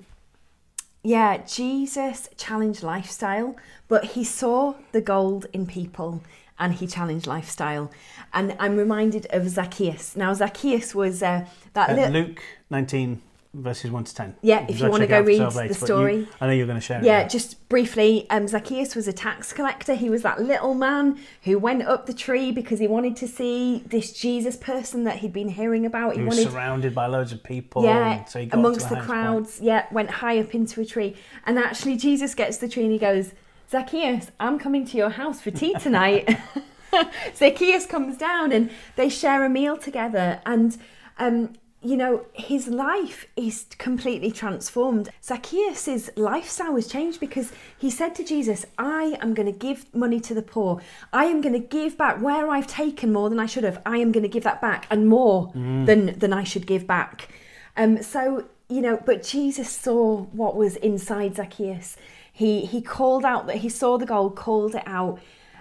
yeah, 1.16 1.32
Jesus 1.60 2.18
challenged 2.46 2.84
lifestyle, 2.84 3.50
but 3.88 4.02
he 4.16 4.24
saw 4.26 4.58
the 4.92 5.04
gold 5.14 5.44
in 5.54 5.66
people 5.66 6.12
and 6.60 6.74
he 6.80 6.86
challenged 6.88 7.28
lifestyle. 7.36 7.86
And 8.34 8.48
I'm 8.60 8.76
reminded 8.86 9.26
of 9.38 9.48
Zacchaeus. 9.48 10.16
Now, 10.24 10.34
Zacchaeus 10.34 10.94
was 11.02 11.16
uh, 11.24 11.46
that 11.74 11.90
Uh, 11.90 11.96
little. 11.96 12.12
Luke 12.18 12.42
nineteen 12.70 13.22
verses 13.54 13.90
one 13.92 14.04
to 14.04 14.14
ten. 14.14 14.36
Yeah, 14.42 14.66
if 14.70 14.80
you 14.80 14.90
wanna 14.90 15.08
go 15.08 15.20
read 15.22 15.34
yourself 15.34 15.54
the 15.54 15.60
later, 15.60 15.74
but 15.74 15.80
you- 15.82 15.86
story. 15.86 16.28
I 16.42 16.48
know 16.48 16.54
you're 16.54 16.68
going 16.68 16.78
to 16.80 16.86
share 16.86 17.00
it. 17.00 17.06
Yeah, 17.06 17.28
just 17.28 17.68
briefly, 17.70 18.28
um, 18.30 18.48
Zacchaeus 18.48 18.96
was 18.96 19.08
a 19.08 19.14
tax 19.14 19.52
collector. 19.54 19.96
He 19.96 20.10
was 20.10 20.22
that 20.22 20.42
little 20.42 20.74
man 20.74 21.18
who 21.44 21.58
went 21.58 21.84
up 21.84 22.06
the 22.06 22.14
tree 22.14 22.52
because 22.52 22.80
he 22.80 22.88
wanted 22.88 23.16
to 23.18 23.28
see 23.28 23.84
this 23.88 24.12
Jesus 24.14 24.56
person 24.58 25.04
that 25.06 25.18
he'd 25.18 25.34
been 25.34 25.50
hearing 25.50 25.86
about. 25.86 26.14
He 26.14 26.20
He 26.20 26.26
was 26.26 26.38
wanted 26.38 26.52
surrounded 26.52 26.94
by 26.96 27.08
loads 27.08 27.32
of 27.32 27.44
people. 27.44 27.84
yeah, 27.84 28.24
so 28.26 28.40
he 28.40 28.46
got 28.46 28.52
to 28.56 28.60
amongst 28.60 28.90
the, 28.90 28.96
the, 28.96 29.02
highest 29.02 29.08
point. 29.10 29.24
crowds. 29.24 29.60
Yeah, 29.62 29.86
went 29.92 30.10
high 30.10 30.40
up 30.40 30.54
into 30.54 30.82
a 30.82 30.86
tree. 30.86 31.16
And 31.46 31.58
actually, 31.58 31.98
Jesus 31.98 32.36
gets 32.36 32.58
the 32.58 32.68
tree 32.68 32.84
and 32.84 32.92
he 32.92 33.00
goes, 33.00 33.32
Zacchaeus, 33.72 34.32
I'm 34.40 34.60
coming 34.60 34.86
to 34.86 34.98
your 34.98 35.10
house 35.10 35.42
for 35.42 35.52
tea 35.52 35.74
tonight. 35.74 36.40
Zacchaeus 37.36 37.86
comes 37.86 38.18
down 38.18 38.52
and 38.52 38.70
they 38.96 39.10
share 39.10 39.44
a 39.44 39.50
meal 39.50 39.78
together. 39.78 40.42
And, 40.46 40.78
um, 41.20 41.54
you 41.82 41.96
know, 41.96 42.26
his 42.34 42.68
life 42.68 43.28
is 43.36 43.66
completely 43.78 44.32
transformed. 44.32 45.10
Zacchaeus' 45.24 46.10
lifestyle 46.16 46.74
was 46.74 46.88
changed 46.88 47.20
because 47.20 47.52
he 47.78 47.92
said 47.92 48.16
to 48.16 48.24
Jesus, 48.24 48.66
I 48.80 49.18
am 49.22 49.36
going 49.36 49.46
to 49.52 49.58
give 49.58 49.94
money 49.94 50.20
to 50.22 50.34
the 50.34 50.42
poor. 50.42 50.82
I 51.14 51.26
am 51.26 51.40
going 51.40 51.54
to 51.54 51.60
give 51.60 51.96
back 51.96 52.20
where 52.20 52.50
I've 52.50 52.68
taken 52.68 53.14
more 53.14 53.30
than 53.30 53.40
I 53.40 53.46
should 53.46 53.64
have. 53.64 53.82
I 53.86 53.98
am 53.98 54.12
going 54.12 54.24
to 54.24 54.30
give 54.30 54.44
that 54.44 54.60
back 54.60 54.88
and 54.90 55.08
more 55.08 55.52
than, 55.54 56.18
than 56.18 56.34
I 56.34 56.44
should 56.44 56.66
give 56.66 56.88
back. 56.88 57.30
Um, 57.78 58.02
so, 58.02 58.46
you 58.70 58.82
know, 58.82 59.00
but 59.06 59.22
Jesus 59.22 59.70
saw 59.70 60.24
what 60.24 60.56
was 60.56 60.78
inside 60.78 61.36
Zacchaeus. 61.36 61.96
He, 62.34 62.66
he 62.66 62.82
called 62.82 63.24
out 63.24 63.46
that 63.48 63.58
he 63.58 63.70
saw 63.70 63.98
the 63.98 64.06
gold, 64.06 64.36
called 64.36 64.74
it 64.74 64.84
out, 64.88 65.20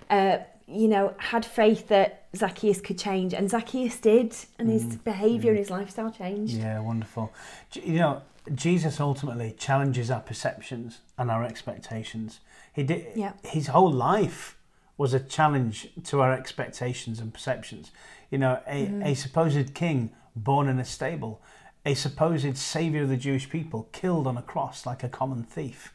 uh, 0.08 0.38
you 0.66 0.88
know, 0.88 1.14
had 1.18 1.44
faith 1.44 1.88
that 1.88 2.24
Zacchaeus 2.34 2.80
could 2.80 2.98
change. 2.98 3.32
And 3.32 3.48
Zacchaeus 3.48 3.98
did, 4.00 4.34
and 4.58 4.68
his 4.68 4.96
behaviour 4.96 5.50
and 5.50 5.58
his 5.58 5.70
lifestyle 5.70 6.10
changed. 6.10 6.54
Yeah, 6.54 6.80
wonderful. 6.80 7.32
You 7.72 7.98
know, 7.98 8.22
Jesus 8.54 9.00
ultimately 9.00 9.54
challenges 9.58 10.10
our 10.10 10.20
perceptions 10.20 11.00
and 11.18 11.30
our 11.30 11.44
expectations. 11.44 12.40
He 12.72 12.82
did. 12.82 13.06
Yeah. 13.16 13.32
His 13.44 13.68
whole 13.68 13.92
life 13.92 14.56
was 14.98 15.14
a 15.14 15.20
challenge 15.20 15.88
to 16.04 16.20
our 16.20 16.32
expectations 16.32 17.20
and 17.20 17.32
perceptions. 17.32 17.90
You 18.30 18.38
know, 18.38 18.60
a, 18.66 18.86
Mm-hmm. 18.86 19.02
a 19.02 19.14
supposed 19.14 19.74
king 19.74 20.10
born 20.34 20.68
in 20.68 20.78
a 20.78 20.84
stable, 20.84 21.40
a 21.84 21.94
supposed 21.94 22.56
savior 22.56 23.02
of 23.02 23.08
the 23.08 23.16
Jewish 23.16 23.48
people 23.48 23.88
killed 23.92 24.26
on 24.26 24.36
a 24.36 24.42
cross 24.42 24.84
like 24.84 25.04
a 25.04 25.08
common 25.08 25.44
thief. 25.44 25.94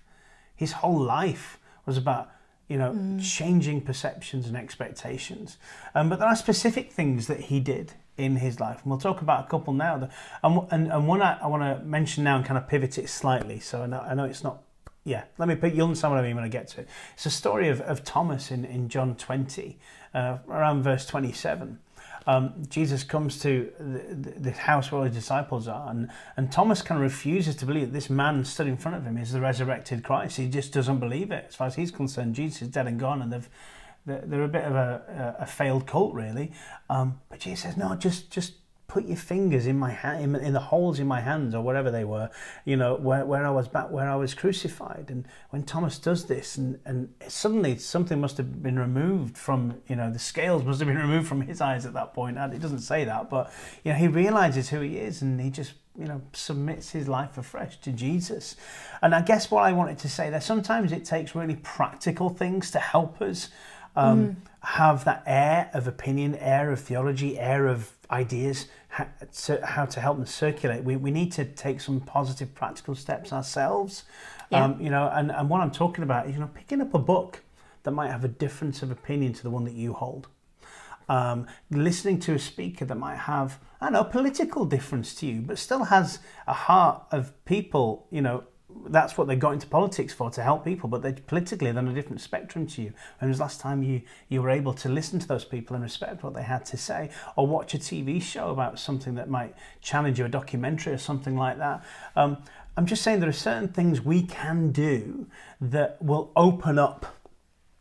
His 0.55 0.71
whole 0.73 0.99
life 0.99 1.59
was 1.85 1.97
about 1.97 2.31
you 2.71 2.77
know, 2.77 3.19
changing 3.21 3.81
perceptions 3.81 4.47
and 4.47 4.55
expectations. 4.55 5.57
Um, 5.93 6.07
but 6.07 6.19
there 6.19 6.27
are 6.29 6.37
specific 6.37 6.93
things 6.93 7.27
that 7.27 7.41
he 7.41 7.59
did 7.59 7.91
in 8.17 8.37
his 8.37 8.61
life, 8.61 8.81
and 8.81 8.89
we'll 8.89 8.99
talk 8.99 9.21
about 9.21 9.45
a 9.45 9.49
couple 9.49 9.73
now. 9.73 9.97
That, 9.97 10.11
and, 10.41 10.61
and, 10.71 10.89
and 10.89 11.05
one 11.05 11.21
I, 11.21 11.37
I 11.41 11.47
want 11.47 11.63
to 11.63 11.83
mention 11.85 12.23
now 12.23 12.37
and 12.37 12.45
kind 12.45 12.57
of 12.57 12.69
pivot 12.69 12.97
it 12.97 13.09
slightly. 13.09 13.59
So 13.59 13.83
I 13.83 13.87
know, 13.87 13.99
I 13.99 14.13
know 14.13 14.23
it's 14.23 14.41
not. 14.41 14.63
Yeah, 15.03 15.23
let 15.37 15.49
me 15.49 15.55
put. 15.55 15.73
You'll 15.73 15.87
understand 15.87 16.13
what 16.13 16.23
I 16.23 16.25
mean 16.25 16.35
when 16.35 16.45
I 16.45 16.47
get 16.47 16.69
to 16.69 16.81
it. 16.81 16.87
It's 17.15 17.25
a 17.25 17.29
story 17.29 17.67
of, 17.67 17.81
of 17.81 18.05
Thomas 18.05 18.51
in, 18.51 18.63
in 18.63 18.87
John 18.87 19.15
20, 19.15 19.77
uh, 20.13 20.37
around 20.47 20.83
verse 20.83 21.05
27 21.05 21.77
um, 22.27 22.53
Jesus 22.69 23.03
comes 23.03 23.39
to 23.39 23.71
the, 23.79 24.31
the, 24.39 24.51
house 24.51 24.91
where 24.91 25.05
his 25.05 25.15
disciples 25.15 25.67
are, 25.67 25.89
and, 25.89 26.09
and 26.37 26.51
Thomas 26.51 26.81
kind 26.81 26.99
of 26.99 27.03
refuses 27.03 27.55
to 27.57 27.65
believe 27.65 27.87
that 27.87 27.93
this 27.93 28.09
man 28.09 28.45
stood 28.45 28.67
in 28.67 28.77
front 28.77 28.97
of 28.97 29.05
him 29.05 29.17
is 29.17 29.31
the 29.31 29.41
resurrected 29.41 30.03
Christ. 30.03 30.37
He 30.37 30.47
just 30.47 30.71
doesn't 30.71 30.99
believe 30.99 31.31
it. 31.31 31.45
As 31.49 31.55
far 31.55 31.67
as 31.67 31.75
he's 31.75 31.89
concerned, 31.89 32.35
Jesus 32.35 32.61
is 32.63 32.67
dead 32.67 32.87
and 32.87 32.99
gone, 32.99 33.21
and 33.21 33.33
they've 33.33 33.49
they're 34.05 34.43
a 34.43 34.47
bit 34.47 34.63
of 34.63 34.73
a, 34.73 35.35
a 35.39 35.45
failed 35.45 35.85
cult, 35.85 36.15
really. 36.15 36.51
Um, 36.89 37.19
but 37.29 37.39
Jesus 37.39 37.61
says, 37.61 37.77
no, 37.77 37.93
just 37.95 38.31
just 38.31 38.53
put 38.91 39.05
your 39.05 39.15
fingers 39.15 39.67
in 39.67 39.79
my 39.79 39.89
hand, 39.89 40.21
in, 40.21 40.35
in, 40.35 40.51
the 40.51 40.59
holes 40.59 40.99
in 40.99 41.07
my 41.07 41.21
hands 41.21 41.55
or 41.55 41.61
whatever 41.61 41.89
they 41.89 42.03
were, 42.03 42.29
you 42.65 42.75
know, 42.75 42.95
where, 42.95 43.25
where 43.25 43.47
I 43.47 43.49
was 43.49 43.69
back, 43.69 43.89
where 43.89 44.09
I 44.09 44.17
was 44.17 44.33
crucified. 44.33 45.05
And 45.07 45.25
when 45.51 45.63
Thomas 45.63 45.97
does 45.97 46.25
this, 46.25 46.57
and, 46.57 46.77
and 46.83 47.07
suddenly 47.25 47.77
something 47.77 48.19
must 48.19 48.35
have 48.35 48.61
been 48.61 48.77
removed 48.77 49.37
from, 49.37 49.75
you 49.87 49.95
know, 49.95 50.11
the 50.11 50.19
scales 50.19 50.65
must 50.65 50.79
have 50.81 50.89
been 50.89 50.97
removed 51.07 51.25
from 51.25 51.39
his 51.39 51.61
eyes 51.61 51.85
at 51.85 51.93
that 51.93 52.13
point. 52.13 52.37
And 52.37 52.53
it 52.53 52.59
doesn't 52.59 52.79
say 52.79 53.05
that, 53.05 53.29
but 53.29 53.53
you 53.85 53.93
know, 53.93 53.97
he 53.97 54.09
realizes 54.09 54.67
who 54.67 54.81
he 54.81 54.97
is, 54.97 55.21
and 55.21 55.39
he 55.39 55.49
just 55.49 55.71
you 55.97 56.05
know 56.05 56.21
submits 56.33 56.91
his 56.91 57.07
life 57.07 57.37
afresh 57.37 57.77
to 57.77 57.93
Jesus. 57.93 58.57
And 59.01 59.15
I 59.15 59.21
guess 59.21 59.49
what 59.49 59.63
I 59.63 59.71
wanted 59.71 59.99
to 59.99 60.09
say 60.09 60.29
there, 60.29 60.41
sometimes 60.41 60.91
it 60.91 61.05
takes 61.05 61.33
really 61.33 61.55
practical 61.55 62.29
things 62.29 62.71
to 62.71 62.79
help 62.79 63.21
us. 63.21 63.47
Um, 63.95 64.25
mm. 64.25 64.35
Have 64.63 65.05
that 65.05 65.23
air 65.25 65.71
of 65.73 65.87
opinion, 65.87 66.35
air 66.35 66.71
of 66.71 66.79
theology, 66.79 67.39
air 67.39 67.65
of 67.67 67.91
ideas 68.11 68.67
how 68.91 69.07
to, 69.45 69.65
how 69.65 69.85
to 69.85 70.01
help 70.01 70.17
them 70.17 70.25
circulate. 70.25 70.83
We, 70.83 70.97
we 70.97 71.11
need 71.11 71.31
to 71.33 71.45
take 71.45 71.79
some 71.79 72.01
positive 72.01 72.53
practical 72.53 72.93
steps 72.93 73.31
ourselves. 73.31 74.03
Yeah. 74.49 74.65
Um, 74.65 74.81
you 74.81 74.89
know, 74.89 75.09
and, 75.13 75.31
and 75.31 75.49
what 75.49 75.61
I'm 75.61 75.71
talking 75.71 76.03
about 76.03 76.27
is, 76.27 76.33
you 76.33 76.41
know, 76.41 76.49
picking 76.53 76.81
up 76.81 76.93
a 76.93 76.99
book 76.99 77.41
that 77.83 77.91
might 77.91 78.11
have 78.11 78.25
a 78.25 78.27
difference 78.27 78.83
of 78.83 78.91
opinion 78.91 79.31
to 79.33 79.43
the 79.43 79.49
one 79.49 79.63
that 79.63 79.73
you 79.73 79.93
hold. 79.93 80.27
Um, 81.07 81.47
listening 81.69 82.19
to 82.21 82.33
a 82.33 82.39
speaker 82.39 82.83
that 82.83 82.95
might 82.95 83.17
have, 83.17 83.59
I 83.79 83.85
don't 83.85 83.93
know, 83.93 84.03
political 84.03 84.65
difference 84.65 85.15
to 85.15 85.25
you, 85.25 85.41
but 85.41 85.57
still 85.57 85.85
has 85.85 86.19
a 86.45 86.53
heart 86.53 87.03
of 87.11 87.33
people, 87.45 88.07
you 88.11 88.21
know, 88.21 88.43
that's 88.87 89.17
what 89.17 89.27
they 89.27 89.35
got 89.35 89.53
into 89.53 89.67
politics 89.67 90.13
for 90.13 90.29
to 90.31 90.43
help 90.43 90.65
people 90.65 90.89
but 90.89 91.01
they're 91.01 91.13
politically 91.13 91.71
they're 91.71 91.81
on 91.81 91.87
a 91.87 91.93
different 91.93 92.21
spectrum 92.21 92.67
to 92.67 92.81
you. 92.81 92.93
When 93.19 93.29
was 93.29 93.37
the 93.37 93.43
last 93.43 93.59
time 93.59 93.83
you 93.83 94.01
you 94.29 94.41
were 94.41 94.49
able 94.49 94.73
to 94.75 94.89
listen 94.89 95.19
to 95.19 95.27
those 95.27 95.45
people 95.45 95.75
and 95.75 95.83
respect 95.83 96.23
what 96.23 96.33
they 96.33 96.43
had 96.43 96.65
to 96.67 96.77
say 96.77 97.09
or 97.35 97.47
watch 97.47 97.73
a 97.73 97.77
tv 97.77 98.21
show 98.21 98.49
about 98.49 98.79
something 98.79 99.15
that 99.15 99.29
might 99.29 99.55
challenge 99.81 100.19
you 100.19 100.25
a 100.25 100.29
documentary 100.29 100.93
or 100.93 100.97
something 100.97 101.35
like 101.35 101.57
that? 101.57 101.83
Um, 102.15 102.37
i'm 102.77 102.85
just 102.85 103.03
saying 103.03 103.19
there 103.19 103.29
are 103.29 103.33
certain 103.33 103.67
things 103.67 104.01
we 104.01 104.23
can 104.23 104.71
do 104.71 105.27
that 105.59 106.01
will 106.01 106.31
open 106.35 106.79
up 106.79 107.17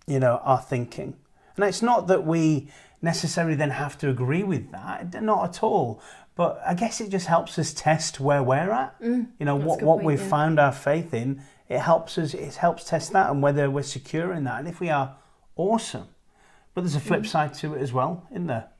you 0.07 0.19
know 0.19 0.41
our 0.43 0.61
thinking. 0.61 1.17
And 1.57 1.65
it's 1.65 1.83
not 1.83 2.07
that 2.09 2.27
we 2.27 2.69
necessarily 3.03 3.55
then 3.55 3.71
have 3.71 3.97
to 3.99 4.09
agree 4.09 4.43
with 4.43 4.71
that. 4.73 5.23
Not 5.23 5.49
at 5.49 5.63
all 5.63 6.03
but 6.41 6.59
I 6.67 6.73
guess 6.73 7.03
it 7.03 7.11
just 7.11 7.27
helps 7.27 7.59
us 7.59 7.75
test 7.75 8.19
where 8.19 8.43
we're 8.43 8.71
at. 8.71 8.99
Mm, 9.03 9.27
you 9.39 9.45
know 9.45 9.57
what 9.57 9.83
what 9.83 9.97
point, 9.97 10.07
we've 10.07 10.21
yeah. 10.23 10.29
found 10.29 10.59
our 10.59 10.73
faith 10.73 11.13
in. 11.13 11.43
It 11.69 11.81
helps 11.81 12.17
us. 12.17 12.33
It 12.33 12.55
helps 12.55 12.85
test 12.85 13.13
that 13.13 13.29
and 13.29 13.43
whether 13.43 13.71
we're 13.71 13.83
secure 13.83 14.33
in 14.33 14.45
that. 14.45 14.61
And 14.61 14.67
if 14.67 14.81
we 14.81 14.89
are, 14.89 15.17
awesome. 15.57 16.09
But 16.73 16.81
there's 16.81 16.95
a 16.95 17.01
flip 17.01 17.25
mm. 17.25 17.27
side 17.27 17.53
to 17.57 17.75
it 17.75 17.83
as 17.83 17.93
well, 17.93 18.27
isn't 18.31 18.47
there? 18.47 18.71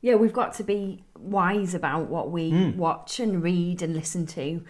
Yeah, 0.00 0.14
we've 0.14 0.32
got 0.32 0.54
to 0.54 0.62
be 0.62 1.02
wise 1.18 1.74
about 1.74 2.08
what 2.08 2.30
we 2.30 2.52
mm. 2.52 2.76
watch 2.76 3.18
and 3.18 3.42
read 3.42 3.82
and 3.82 3.94
listen 3.96 4.24
to. 4.26 4.62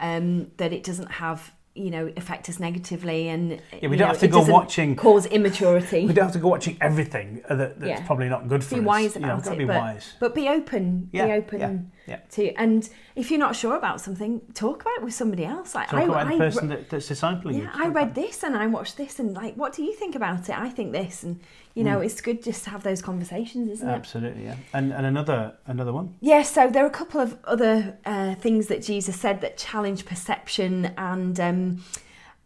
Um, 0.00 0.52
that 0.56 0.72
it 0.72 0.84
doesn't 0.84 1.10
have 1.10 1.52
you 1.74 1.90
know 1.90 2.12
affect 2.16 2.48
us 2.48 2.60
negatively 2.60 3.28
and 3.28 3.50
yeah 3.50 3.88
we 3.88 3.96
don't 3.96 3.98
know, 3.98 4.06
have 4.06 4.18
to 4.18 4.28
go 4.28 4.42
watching 4.42 4.94
cause 4.94 5.26
immaturity 5.26 6.06
we 6.06 6.12
don't 6.12 6.26
have 6.26 6.32
to 6.32 6.38
go 6.38 6.48
watching 6.48 6.76
everything 6.80 7.42
that, 7.48 7.80
that's 7.80 7.84
yeah. 8.00 8.06
probably 8.06 8.28
not 8.28 8.48
good 8.48 8.62
for 8.62 8.76
be 8.76 8.80
us 8.80 8.86
wise 8.86 9.16
about 9.16 9.44
you 9.44 9.50
know, 9.50 9.52
it 9.52 9.58
be 9.58 9.64
but, 9.64 9.76
wise. 9.76 10.14
but 10.20 10.34
be 10.34 10.48
open 10.48 11.08
yeah. 11.12 11.26
be 11.26 11.32
open 11.32 11.90
yeah. 12.06 12.18
to 12.32 12.52
and 12.54 12.88
if 13.16 13.30
you're 13.30 13.40
not 13.40 13.56
sure 13.56 13.76
about 13.76 14.00
something 14.00 14.40
talk 14.54 14.82
about 14.82 14.94
it 14.98 15.04
with 15.04 15.14
somebody 15.14 15.44
else. 15.44 15.74
Like 15.74 15.88
talk 15.88 16.00
I, 16.00 16.04
about 16.04 16.26
I, 16.26 16.32
the 16.32 16.38
person 16.38 16.68
that, 16.68 16.90
that's 16.90 17.08
discipling 17.08 17.58
yeah, 17.58 17.76
you 17.76 17.84
I 17.84 17.88
read 17.88 18.14
this 18.14 18.42
and 18.42 18.56
I 18.56 18.66
watched 18.66 18.96
this 18.96 19.18
and 19.18 19.34
like 19.34 19.54
what 19.54 19.72
do 19.72 19.82
you 19.82 19.94
think 19.94 20.14
about 20.14 20.48
it? 20.48 20.58
I 20.58 20.68
think 20.68 20.92
this. 20.92 21.22
And 21.22 21.40
you 21.74 21.82
know 21.82 21.98
mm. 21.98 22.04
it's 22.04 22.20
good 22.20 22.42
just 22.42 22.64
to 22.64 22.70
have 22.70 22.82
those 22.82 23.02
conversations 23.02 23.70
isn't 23.70 23.88
absolutely, 23.88 24.44
it? 24.44 24.48
Absolutely 24.48 24.72
yeah. 24.72 24.78
And 24.78 24.92
and 24.92 25.06
another 25.06 25.56
another 25.66 25.92
one. 25.92 26.14
Yeah 26.20 26.42
so 26.42 26.68
there 26.68 26.84
are 26.84 26.88
a 26.88 26.90
couple 26.90 27.20
of 27.20 27.38
other 27.44 27.98
uh, 28.04 28.34
things 28.34 28.66
that 28.66 28.82
Jesus 28.82 29.18
said 29.18 29.40
that 29.40 29.56
challenge 29.56 30.04
perception 30.04 30.92
and 30.98 31.38
um, 31.40 31.84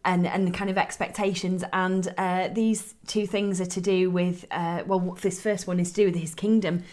and 0.05 0.25
and 0.25 0.53
kind 0.53 0.69
of 0.69 0.77
expectations. 0.77 1.63
And 1.73 2.13
uh, 2.17 2.47
these 2.49 2.95
two 3.07 3.27
things 3.27 3.59
are 3.59 3.65
to 3.65 3.81
do 3.81 4.09
with 4.09 4.45
uh, 4.51 4.83
well 4.85 5.17
this 5.21 5.41
first 5.41 5.67
one 5.67 5.79
is 5.79 5.89
to 5.91 5.95
do 5.95 6.05
with 6.05 6.15
his 6.15 6.33
kingdom. 6.33 6.83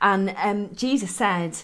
And 0.00 0.34
um, 0.38 0.74
jesus 0.74 1.14
said 1.14 1.58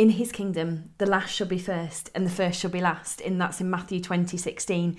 in 0.00 0.10
his 0.10 0.32
kingdom 0.32 0.90
the 0.96 1.04
last 1.04 1.30
shall 1.34 1.46
be 1.46 1.58
first 1.58 2.10
and 2.14 2.24
the 2.24 2.30
first 2.30 2.58
shall 2.58 2.70
be 2.70 2.80
last 2.80 3.20
and 3.20 3.38
that's 3.38 3.60
in 3.60 3.68
matthew 3.68 4.00
20 4.00 4.36
16 4.36 4.96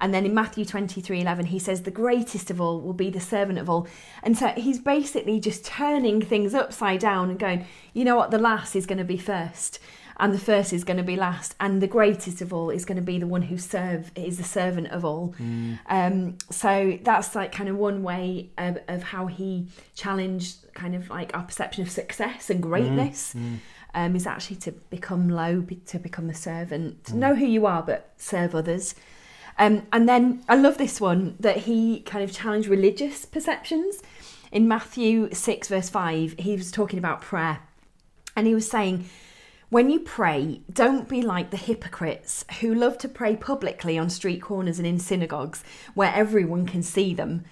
and 0.00 0.12
then 0.12 0.26
in 0.26 0.34
Matthew 0.34 0.64
23 0.64 1.20
11, 1.20 1.46
he 1.46 1.60
says, 1.60 1.82
The 1.82 1.92
greatest 1.92 2.50
of 2.50 2.60
all 2.60 2.80
will 2.80 2.92
be 2.92 3.08
the 3.08 3.20
servant 3.20 3.60
of 3.60 3.70
all. 3.70 3.86
And 4.24 4.36
so 4.36 4.48
he's 4.48 4.80
basically 4.80 5.38
just 5.38 5.64
turning 5.64 6.20
things 6.20 6.54
upside 6.54 6.98
down 6.98 7.30
and 7.30 7.38
going, 7.38 7.66
You 7.92 8.04
know 8.04 8.16
what? 8.16 8.32
The 8.32 8.38
last 8.38 8.74
is 8.74 8.84
going 8.84 8.98
to 8.98 9.04
be 9.04 9.16
first 9.16 9.78
and 10.18 10.32
the 10.32 10.38
first 10.38 10.72
is 10.72 10.84
going 10.84 10.98
to 10.98 11.02
be 11.02 11.16
last, 11.16 11.54
and 11.58 11.80
the 11.80 11.86
greatest 11.88 12.40
of 12.40 12.52
all 12.52 12.70
is 12.70 12.84
going 12.84 12.96
to 12.96 13.02
be 13.02 13.18
the 13.18 13.26
one 13.26 13.42
who 13.42 13.58
serve 13.58 14.12
is 14.14 14.38
the 14.38 14.44
servant 14.44 14.88
of 14.88 15.04
all. 15.04 15.34
Mm. 15.40 15.78
Um, 15.88 16.38
so 16.50 16.98
that's 17.02 17.34
like 17.34 17.50
kind 17.50 17.68
of 17.68 17.76
one 17.76 18.02
way 18.02 18.50
of, 18.58 18.78
of, 18.88 19.02
how 19.02 19.26
he 19.26 19.66
challenged 19.94 20.72
kind 20.74 20.94
of 20.94 21.08
like 21.10 21.36
our 21.36 21.42
perception 21.42 21.82
of 21.82 21.90
success 21.90 22.50
and 22.50 22.62
greatness. 22.62 23.34
Mm. 23.34 23.40
Mm. 23.40 23.58
Um, 23.94 24.16
is 24.16 24.26
actually 24.26 24.56
to 24.56 24.72
become 24.72 25.28
low, 25.28 25.60
to 25.60 25.98
become 25.98 26.30
a 26.30 26.34
servant, 26.34 27.04
to 27.04 27.12
mm. 27.12 27.16
know 27.16 27.34
who 27.34 27.44
you 27.44 27.66
are, 27.66 27.82
but 27.82 28.10
serve 28.16 28.54
others. 28.54 28.94
Um, 29.58 29.86
and 29.92 30.08
then 30.08 30.42
I 30.48 30.56
love 30.56 30.78
this 30.78 31.00
one 31.00 31.36
that 31.40 31.58
he 31.58 32.00
kind 32.00 32.24
of 32.24 32.32
challenged 32.32 32.68
religious 32.68 33.24
perceptions. 33.24 34.00
In 34.50 34.68
Matthew 34.68 35.32
6, 35.32 35.68
verse 35.68 35.88
5, 35.88 36.36
he 36.38 36.56
was 36.56 36.70
talking 36.70 36.98
about 36.98 37.20
prayer. 37.20 37.60
And 38.36 38.46
he 38.46 38.54
was 38.54 38.68
saying, 38.68 39.08
when 39.72 39.88
you 39.88 40.00
pray, 40.00 40.60
don't 40.70 41.08
be 41.08 41.22
like 41.22 41.50
the 41.50 41.56
hypocrites 41.56 42.44
who 42.60 42.74
love 42.74 42.98
to 42.98 43.08
pray 43.08 43.36
publicly 43.36 43.96
on 43.96 44.10
street 44.10 44.42
corners 44.42 44.78
and 44.78 44.86
in 44.86 44.98
synagogues 44.98 45.64
where 45.94 46.12
everyone 46.14 46.66
can 46.66 46.82
see 46.82 47.14
them. 47.14 47.44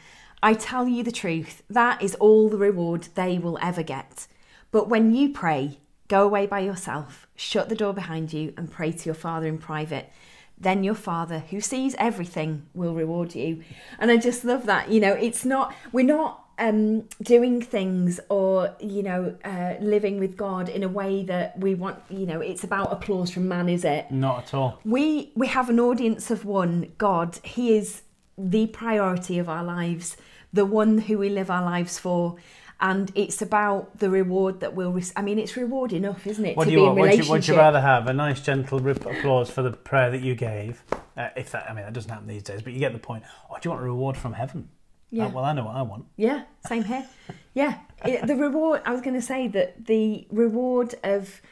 I 0.42 0.52
tell 0.52 0.86
you 0.86 1.02
the 1.02 1.12
truth, 1.12 1.62
that 1.70 2.02
is 2.02 2.14
all 2.16 2.50
the 2.50 2.58
reward 2.58 3.08
they 3.14 3.38
will 3.38 3.58
ever 3.62 3.82
get. 3.82 4.26
But 4.70 4.88
when 4.88 5.14
you 5.14 5.30
pray, 5.30 5.78
go 6.10 6.24
away 6.24 6.44
by 6.44 6.58
yourself, 6.58 7.26
shut 7.36 7.70
the 7.70 7.74
door 7.74 7.94
behind 7.94 8.32
you, 8.34 8.52
and 8.58 8.70
pray 8.70 8.92
to 8.92 9.04
your 9.06 9.14
Father 9.14 9.46
in 9.46 9.56
private. 9.56 10.12
Then 10.58 10.84
your 10.84 10.96
Father, 10.96 11.38
who 11.38 11.60
sees 11.62 11.94
everything, 11.98 12.66
will 12.74 12.94
reward 12.94 13.34
you. 13.34 13.62
And 13.98 14.10
I 14.10 14.18
just 14.18 14.44
love 14.44 14.66
that. 14.66 14.90
You 14.90 15.00
know, 15.00 15.12
it's 15.12 15.44
not, 15.46 15.72
we're 15.92 16.04
not 16.04 16.44
um, 16.58 17.08
doing 17.22 17.62
things 17.62 18.20
or 18.28 18.74
you 18.80 19.02
know 19.02 19.34
uh, 19.46 19.76
living 19.80 20.18
with 20.18 20.36
God 20.36 20.68
in 20.68 20.82
a 20.82 20.88
way 20.88 21.22
that 21.24 21.58
we 21.58 21.74
want 21.74 21.98
you 22.10 22.26
know 22.26 22.42
it's 22.42 22.64
about 22.64 22.92
applause 22.92 23.30
from 23.30 23.48
man 23.48 23.70
is 23.70 23.82
it 23.82 24.10
not 24.10 24.42
at 24.42 24.54
all 24.54 24.78
we 24.84 25.32
we 25.34 25.46
have 25.46 25.70
an 25.70 25.80
audience 25.80 26.30
of 26.30 26.44
one 26.44 26.92
God 26.98 27.38
he 27.42 27.74
is 27.74 28.02
the 28.36 28.66
priority 28.66 29.38
of 29.38 29.48
our 29.48 29.64
lives 29.64 30.18
the 30.52 30.66
one 30.66 30.98
who 30.98 31.16
we 31.16 31.30
live 31.30 31.50
our 31.50 31.64
lives 31.64 31.98
for 31.98 32.36
and 32.80 33.12
it's 33.14 33.42
about 33.42 33.98
the 33.98 34.08
reward 34.08 34.60
that 34.60 34.74
we'll 34.74 34.92
receive. 34.92 35.12
I 35.16 35.22
mean, 35.22 35.38
it's 35.38 35.56
reward 35.56 35.92
enough, 35.92 36.26
isn't 36.26 36.44
it? 36.44 36.56
What 36.56 36.66
do 36.66 36.72
you 36.72 36.82
want? 36.82 36.98
Would 36.98 37.24
you, 37.24 37.30
would 37.30 37.46
you 37.46 37.56
rather 37.56 37.80
have 37.80 38.06
a 38.06 38.12
nice, 38.12 38.40
gentle 38.40 38.86
applause 38.88 39.50
for 39.50 39.62
the 39.62 39.72
prayer 39.72 40.10
that 40.10 40.22
you 40.22 40.34
gave? 40.34 40.82
Uh, 41.16 41.28
if 41.36 41.50
that, 41.52 41.70
I 41.70 41.74
mean, 41.74 41.84
that 41.84 41.92
doesn't 41.92 42.10
happen 42.10 42.26
these 42.26 42.42
days, 42.42 42.62
but 42.62 42.72
you 42.72 42.78
get 42.78 42.92
the 42.92 42.98
point. 42.98 43.24
Or 43.50 43.58
do 43.58 43.68
you 43.68 43.70
want 43.70 43.82
a 43.82 43.84
reward 43.84 44.16
from 44.16 44.32
heaven? 44.32 44.70
Yeah. 45.10 45.26
Uh, 45.26 45.30
well, 45.30 45.44
I 45.44 45.52
know 45.52 45.64
what 45.64 45.76
I 45.76 45.82
want. 45.82 46.06
Yeah, 46.16 46.44
same 46.66 46.84
here. 46.84 47.06
yeah, 47.54 47.80
it, 48.04 48.26
the 48.26 48.36
reward. 48.36 48.80
I 48.86 48.92
was 48.92 49.02
going 49.02 49.14
to 49.14 49.22
say 49.22 49.48
that 49.48 49.86
the 49.86 50.26
reward 50.30 50.94
of 51.02 51.42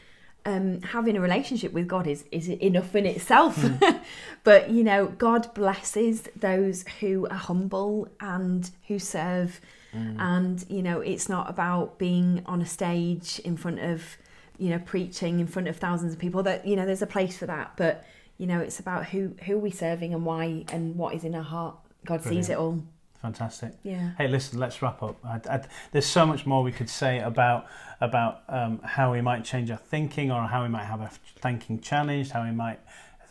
um, 0.46 0.80
having 0.80 1.16
a 1.16 1.20
relationship 1.20 1.72
with 1.72 1.86
God 1.88 2.06
is 2.06 2.24
is 2.30 2.48
enough 2.48 2.94
in 2.94 3.04
itself. 3.04 3.56
Mm. 3.56 4.00
but 4.44 4.70
you 4.70 4.82
know, 4.82 5.06
God 5.08 5.52
blesses 5.52 6.28
those 6.34 6.84
who 7.00 7.26
are 7.28 7.36
humble 7.36 8.08
and 8.20 8.70
who 8.86 8.98
serve. 8.98 9.60
Mm. 9.94 10.16
And 10.18 10.64
you 10.68 10.82
know, 10.82 11.00
it's 11.00 11.28
not 11.28 11.48
about 11.48 11.98
being 11.98 12.42
on 12.46 12.60
a 12.60 12.66
stage 12.66 13.40
in 13.44 13.56
front 13.56 13.80
of 13.80 14.16
you 14.58 14.70
know 14.70 14.78
preaching 14.78 15.40
in 15.40 15.46
front 15.46 15.68
of 15.68 15.76
thousands 15.76 16.12
of 16.12 16.18
people. 16.18 16.42
That 16.42 16.66
you 16.66 16.76
know, 16.76 16.86
there's 16.86 17.02
a 17.02 17.06
place 17.06 17.36
for 17.38 17.46
that, 17.46 17.72
but 17.76 18.04
you 18.36 18.46
know, 18.46 18.60
it's 18.60 18.78
about 18.78 19.06
who 19.06 19.34
who 19.44 19.54
are 19.54 19.60
we 19.60 19.70
serving 19.70 20.14
and 20.14 20.24
why 20.24 20.64
and 20.72 20.96
what 20.96 21.14
is 21.14 21.24
in 21.24 21.34
our 21.34 21.42
heart. 21.42 21.76
God 22.04 22.22
Brilliant. 22.22 22.46
sees 22.46 22.50
it 22.50 22.58
all. 22.58 22.82
Fantastic. 23.22 23.72
Yeah. 23.82 24.10
Hey, 24.16 24.28
listen, 24.28 24.60
let's 24.60 24.80
wrap 24.80 25.02
up. 25.02 25.16
I, 25.24 25.40
I, 25.50 25.60
there's 25.90 26.06
so 26.06 26.24
much 26.24 26.46
more 26.46 26.62
we 26.62 26.70
could 26.70 26.88
say 26.88 27.18
about 27.18 27.66
about 28.00 28.42
um, 28.48 28.80
how 28.84 29.12
we 29.12 29.20
might 29.20 29.44
change 29.44 29.70
our 29.70 29.76
thinking, 29.76 30.30
or 30.30 30.42
how 30.42 30.62
we 30.62 30.68
might 30.68 30.84
have 30.84 31.00
a 31.00 31.10
thinking 31.40 31.80
challenged, 31.80 32.30
how 32.30 32.44
we 32.44 32.52
might 32.52 32.78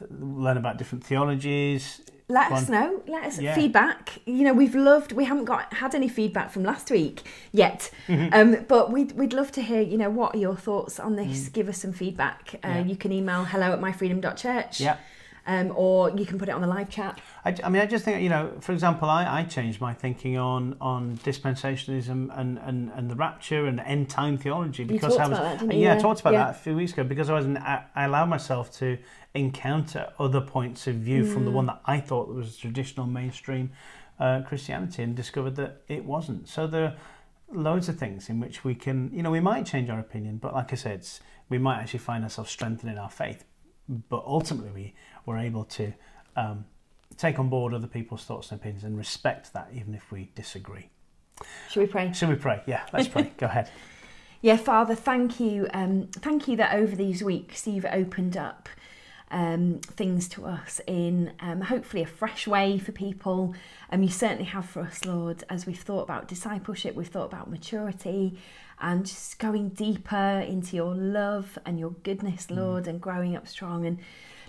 learn 0.10 0.58
about 0.58 0.78
different 0.78 1.04
theologies. 1.04 2.02
Let 2.30 2.52
us 2.52 2.68
know. 2.68 3.02
Let 3.08 3.24
us 3.24 3.40
Yeah. 3.40 3.56
feedback. 3.56 4.20
You 4.26 4.44
know, 4.44 4.54
we've 4.54 4.76
loved. 4.76 5.14
We 5.14 5.24
haven't 5.24 5.46
got 5.46 5.74
had 5.76 5.96
any 5.96 6.10
feedback 6.10 6.52
from 6.52 6.64
last 6.64 6.92
week 6.92 7.22
yet, 7.54 7.90
Mm-hmm. 8.08 8.34
um, 8.58 8.66
but 8.68 8.92
we'd 8.92 9.14
we'd 9.14 9.32
love 9.32 9.52
to 9.54 9.62
hear. 9.62 9.80
You 9.82 9.98
know, 9.98 10.10
what 10.10 10.36
are 10.36 10.38
your 10.38 10.58
thoughts 10.58 11.00
on 11.00 11.16
this? 11.16 11.48
Give 11.48 11.70
us 11.70 11.78
some 11.78 11.94
feedback. 11.94 12.56
Uh, 12.64 12.68
Mm. 12.68 12.76
Yeah. 12.76 12.82
You 12.84 12.96
can 12.98 13.12
email 13.14 13.46
hello 13.46 13.72
at 13.72 13.80
myfreedom.church. 13.80 14.82
Yeah. 14.82 14.98
Um, 15.50 15.72
or 15.76 16.10
you 16.12 16.26
can 16.26 16.38
put 16.38 16.50
it 16.50 16.52
on 16.52 16.60
the 16.60 16.68
live 16.68 16.90
chat. 16.90 17.22
I, 17.46 17.56
I 17.64 17.70
mean, 17.70 17.82
I 17.82 17.86
just 17.86 18.04
think 18.04 18.22
you 18.22 18.28
know, 18.28 18.52
for 18.60 18.74
example, 18.74 19.10
I, 19.10 19.40
I 19.40 19.44
changed 19.46 19.80
my 19.80 19.94
thinking 19.94 20.38
on 20.38 20.76
on 20.82 21.18
dispensationalism 21.20 22.38
and, 22.38 22.58
and, 22.60 22.92
and 22.94 23.10
the 23.10 23.16
rapture 23.16 23.66
and 23.66 23.80
end 23.80 24.10
time 24.10 24.38
theology 24.38 24.84
because 24.84 25.18
I 25.18 25.28
was 25.28 25.38
that, 25.38 25.74
yeah, 25.74 25.94
I 25.94 25.98
talked 25.98 26.20
about 26.22 26.34
Yeah. 26.34 26.46
that 26.46 26.50
a 26.52 26.60
few 26.60 26.76
weeks 26.76 26.92
ago 26.94 27.04
because 27.04 27.30
I 27.30 27.34
was 27.34 27.46
I, 27.46 27.84
I 27.96 28.04
allowed 28.06 28.28
myself 28.30 28.72
to 28.80 28.98
encounter 29.34 30.12
other 30.20 30.42
points 30.42 30.88
of 30.88 30.96
view 30.96 31.24
from 31.24 31.44
Mm. 31.44 31.46
the 31.46 31.52
one 31.52 31.66
that 31.68 31.82
I 31.86 32.00
thought 32.00 32.28
was 32.28 32.58
traditional 32.58 33.06
mainstream 33.06 33.72
uh, 34.20 34.42
Christianity 34.42 35.04
and 35.04 35.16
discovered 35.16 35.56
that 35.58 35.84
it 35.88 36.04
wasn't. 36.04 36.50
So 36.50 36.68
there 36.68 36.84
are 36.84 36.96
loads 37.54 37.88
of 37.88 37.98
things 37.98 38.30
in 38.30 38.40
which 38.40 38.64
we 38.66 38.76
can 38.76 39.10
you 39.14 39.24
know 39.24 39.32
we 39.32 39.40
might 39.40 39.66
change 39.66 39.90
our 39.90 40.00
opinion, 40.00 40.38
but 40.38 40.54
like 40.54 40.74
I 40.74 40.76
said, 40.76 41.08
we 41.50 41.58
might 41.58 41.80
actually 41.80 42.00
find 42.00 42.24
ourselves 42.24 42.52
strengthening 42.52 42.98
our 42.98 43.10
faith. 43.10 43.46
But 44.10 44.24
ultimately, 44.26 44.72
we 44.72 44.94
were 45.28 45.38
able 45.38 45.66
to 45.66 45.94
um, 46.36 46.66
take 47.18 47.38
on 47.38 47.50
board 47.50 47.76
other 47.76 47.86
people's 47.86 48.24
thoughts 48.24 48.52
and 48.52 48.60
opinions 48.60 48.84
and 48.84 48.98
respect 48.98 49.54
that, 49.54 49.70
even 49.76 49.94
if 49.94 50.12
we 50.12 50.32
disagree. 50.34 50.90
Should 51.70 51.82
we 51.82 51.88
pray? 51.88 52.12
Should 52.14 52.30
we 52.30 52.36
pray? 52.36 52.64
Yeah, 52.66 52.84
let's 52.92 53.08
pray. 53.08 53.32
Go 53.38 53.46
ahead. 53.46 53.70
Yeah, 54.42 54.58
Father, 54.58 54.96
thank 54.96 55.40
you. 55.40 55.68
Um, 55.74 56.08
thank 56.14 56.48
you 56.48 56.58
that 56.58 56.74
over 56.74 56.96
these 56.96 57.24
weeks 57.24 57.68
you've 57.68 57.86
opened 57.86 58.38
up 58.38 58.70
um, 59.30 59.80
things 59.84 60.30
to 60.30 60.46
us 60.46 60.80
in 60.88 61.34
um, 61.42 61.62
hopefully 61.62 62.04
a 62.04 62.08
fresh 62.08 62.48
way 62.48 62.80
for 62.80 62.92
people. 62.92 63.54
Um, 63.92 64.04
you 64.04 64.10
certainly 64.10 64.46
have 64.46 64.66
for 64.66 64.82
us, 64.82 65.06
Lord, 65.06 65.44
as 65.50 65.66
we've 65.66 65.80
thought 65.80 66.04
about 66.04 66.28
discipleship, 66.28 66.96
we've 66.96 67.08
thought 67.08 67.26
about 67.26 67.50
maturity 67.50 68.40
and 68.80 69.06
just 69.06 69.40
going 69.40 69.70
deeper 69.70 70.46
into 70.48 70.76
your 70.76 70.94
love 70.94 71.58
and 71.66 71.80
your 71.80 71.92
goodness, 72.04 72.52
Lord, 72.52 72.88
and 72.88 73.02
growing 73.02 73.36
up 73.36 73.48
strong. 73.48 73.86
And 73.86 73.98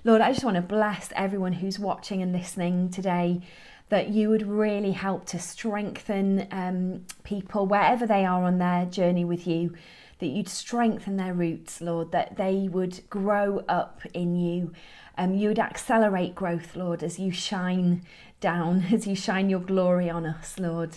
Lord, 0.09 0.23
I 0.23 0.33
just 0.33 0.43
want 0.43 0.55
to 0.55 0.63
bless 0.63 1.11
everyone 1.15 1.53
who's 1.53 1.79
watching 1.79 2.23
and 2.23 2.33
listening 2.33 2.89
today 2.89 3.43
that 3.91 4.09
you 4.09 4.31
would 4.31 4.41
really 4.41 4.93
help 4.93 5.27
to 5.27 5.39
strengthen 5.39 6.49
um, 6.51 7.05
people 7.25 7.67
wherever 7.67 8.07
they 8.07 8.25
are 8.25 8.43
on 8.43 8.57
their 8.57 8.87
journey 8.87 9.27
with 9.27 9.47
you, 9.47 9.75
that 10.21 10.29
you'd 10.29 10.49
strengthen 10.49 11.19
their 11.19 11.35
roots, 11.35 11.83
Lord, 11.83 12.11
that 12.13 12.39
they 12.39 12.69
would 12.73 13.03
grow 13.11 13.63
up 13.69 14.01
in 14.15 14.35
you. 14.35 14.73
Um, 15.19 15.35
you 15.35 15.49
would 15.49 15.59
accelerate 15.59 16.35
growth, 16.35 16.75
Lord, 16.75 17.03
as 17.03 17.19
you 17.19 17.31
shine 17.31 18.01
down, 18.41 18.87
as 18.91 19.07
you 19.07 19.15
shine 19.15 19.51
your 19.51 19.61
glory 19.61 20.09
on 20.09 20.25
us, 20.25 20.59
Lord. 20.59 20.97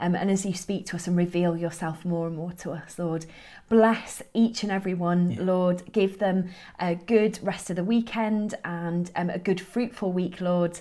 Um, 0.00 0.14
and 0.14 0.30
as 0.30 0.44
you 0.44 0.54
speak 0.54 0.86
to 0.86 0.96
us 0.96 1.06
and 1.06 1.16
reveal 1.16 1.56
yourself 1.56 2.04
more 2.04 2.26
and 2.26 2.36
more 2.36 2.52
to 2.52 2.72
us, 2.72 2.98
Lord, 2.98 3.26
bless 3.68 4.22
each 4.34 4.62
and 4.62 4.72
every 4.72 4.94
one, 4.94 5.36
Lord. 5.38 5.82
Give 5.92 6.18
them 6.18 6.50
a 6.78 6.94
good 6.94 7.38
rest 7.42 7.70
of 7.70 7.76
the 7.76 7.84
weekend 7.84 8.54
and 8.64 9.10
um, 9.14 9.30
a 9.30 9.38
good, 9.38 9.60
fruitful 9.60 10.12
week, 10.12 10.40
Lord. 10.40 10.80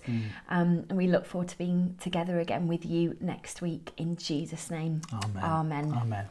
Um, 0.50 0.86
and 0.90 0.98
we 0.98 1.08
look 1.08 1.26
forward 1.26 1.50
to 1.50 1.58
being 1.58 1.96
together 2.00 2.40
again 2.40 2.68
with 2.68 2.86
you 2.86 3.18
next 3.20 3.62
week 3.62 3.92
in 3.98 4.16
Jesus' 4.16 4.72
name. 4.72 5.02
Amen. 5.14 5.44
Amen. 5.44 5.94
Amen. 6.02 6.26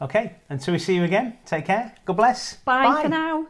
Okay, 0.00 0.34
until 0.48 0.72
we 0.72 0.78
see 0.78 0.96
you 0.96 1.04
again, 1.04 1.38
take 1.46 1.66
care. 1.66 1.94
God 2.04 2.16
bless. 2.16 2.56
Bye, 2.56 3.02
for 3.02 3.08
now. 3.08 3.46